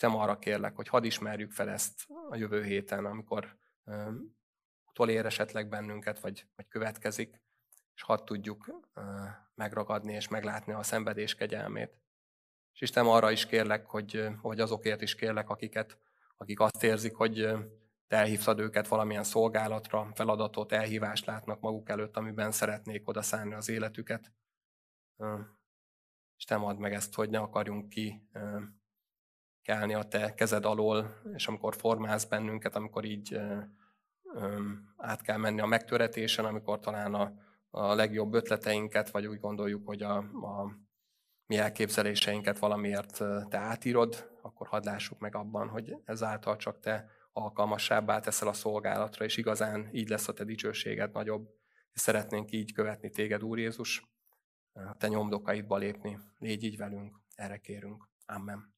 Nem 0.00 0.16
arra 0.16 0.38
kérlek, 0.38 0.76
hogy 0.76 0.88
hadd 0.88 1.04
ismerjük 1.04 1.52
fel 1.52 1.70
ezt 1.70 2.06
a 2.30 2.36
jövő 2.36 2.62
héten, 2.62 3.04
amikor 3.04 3.56
um, 3.84 4.36
utolér 4.84 5.26
esetleg 5.26 5.68
bennünket, 5.68 6.20
vagy, 6.20 6.46
vagy 6.56 6.68
következik, 6.68 7.40
és 7.94 8.02
hadd 8.02 8.24
tudjuk 8.24 8.82
megragadni 9.54 10.12
és 10.12 10.28
meglátni 10.28 10.72
a 10.72 10.82
szenvedés 10.82 11.34
kegyelmét. 11.34 11.98
És 12.72 12.80
Isten 12.80 13.06
arra 13.06 13.30
is 13.30 13.46
kérlek, 13.46 13.86
hogy, 13.86 14.28
vagy 14.42 14.60
azokért 14.60 15.00
is 15.00 15.14
kérlek, 15.14 15.48
akiket, 15.48 15.98
akik 16.36 16.60
azt 16.60 16.82
érzik, 16.82 17.14
hogy 17.14 17.34
te 18.06 18.16
elhívtad 18.16 18.58
őket 18.58 18.88
valamilyen 18.88 19.24
szolgálatra, 19.24 20.10
feladatot, 20.14 20.72
elhívást 20.72 21.26
látnak 21.26 21.60
maguk 21.60 21.88
előtt, 21.88 22.16
amiben 22.16 22.50
szeretnék 22.50 23.08
odaszállni 23.08 23.54
az 23.54 23.68
életüket. 23.68 24.32
És 26.36 26.44
te 26.44 26.54
add 26.54 26.76
meg 26.76 26.92
ezt, 26.92 27.14
hogy 27.14 27.30
ne 27.30 27.38
akarjunk 27.38 27.88
ki 27.88 28.28
kelni 29.62 29.94
a 29.94 30.02
te 30.02 30.34
kezed 30.34 30.64
alól, 30.64 31.20
és 31.34 31.46
amikor 31.46 31.76
formálsz 31.76 32.24
bennünket, 32.24 32.76
amikor 32.76 33.04
így 33.04 33.40
át 34.96 35.22
kell 35.22 35.36
menni 35.36 35.60
a 35.60 35.66
megtöretésen, 35.66 36.44
amikor 36.44 36.80
talán 36.80 37.14
a, 37.14 37.32
a 37.70 37.94
legjobb 37.94 38.34
ötleteinket, 38.34 39.10
vagy 39.10 39.26
úgy 39.26 39.40
gondoljuk, 39.40 39.86
hogy 39.86 40.02
a, 40.02 40.16
a 40.16 40.76
mi 41.46 41.56
elképzeléseinket 41.56 42.58
valamiért 42.58 43.18
te 43.48 43.58
átírod, 43.58 44.30
akkor 44.42 44.66
hadd 44.66 44.84
lássuk 44.84 45.18
meg 45.18 45.34
abban, 45.34 45.68
hogy 45.68 45.96
ezáltal 46.04 46.56
csak 46.56 46.80
te 46.80 47.10
alkalmasabbá 47.32 48.20
teszel 48.20 48.48
a 48.48 48.52
szolgálatra, 48.52 49.24
és 49.24 49.36
igazán 49.36 49.88
így 49.92 50.08
lesz 50.08 50.28
a 50.28 50.32
te 50.32 50.44
dicsőséged 50.44 51.12
nagyobb. 51.12 51.48
És 51.92 52.00
szeretnénk 52.00 52.52
így 52.52 52.72
követni 52.72 53.10
téged, 53.10 53.42
Úr 53.42 53.58
Jézus, 53.58 54.13
te 54.98 55.08
nyomdokaidba 55.08 55.76
lépni. 55.76 56.18
Légy 56.38 56.64
így 56.64 56.76
velünk, 56.76 57.20
erre 57.34 57.58
kérünk. 57.58 58.08
Amen. 58.26 58.73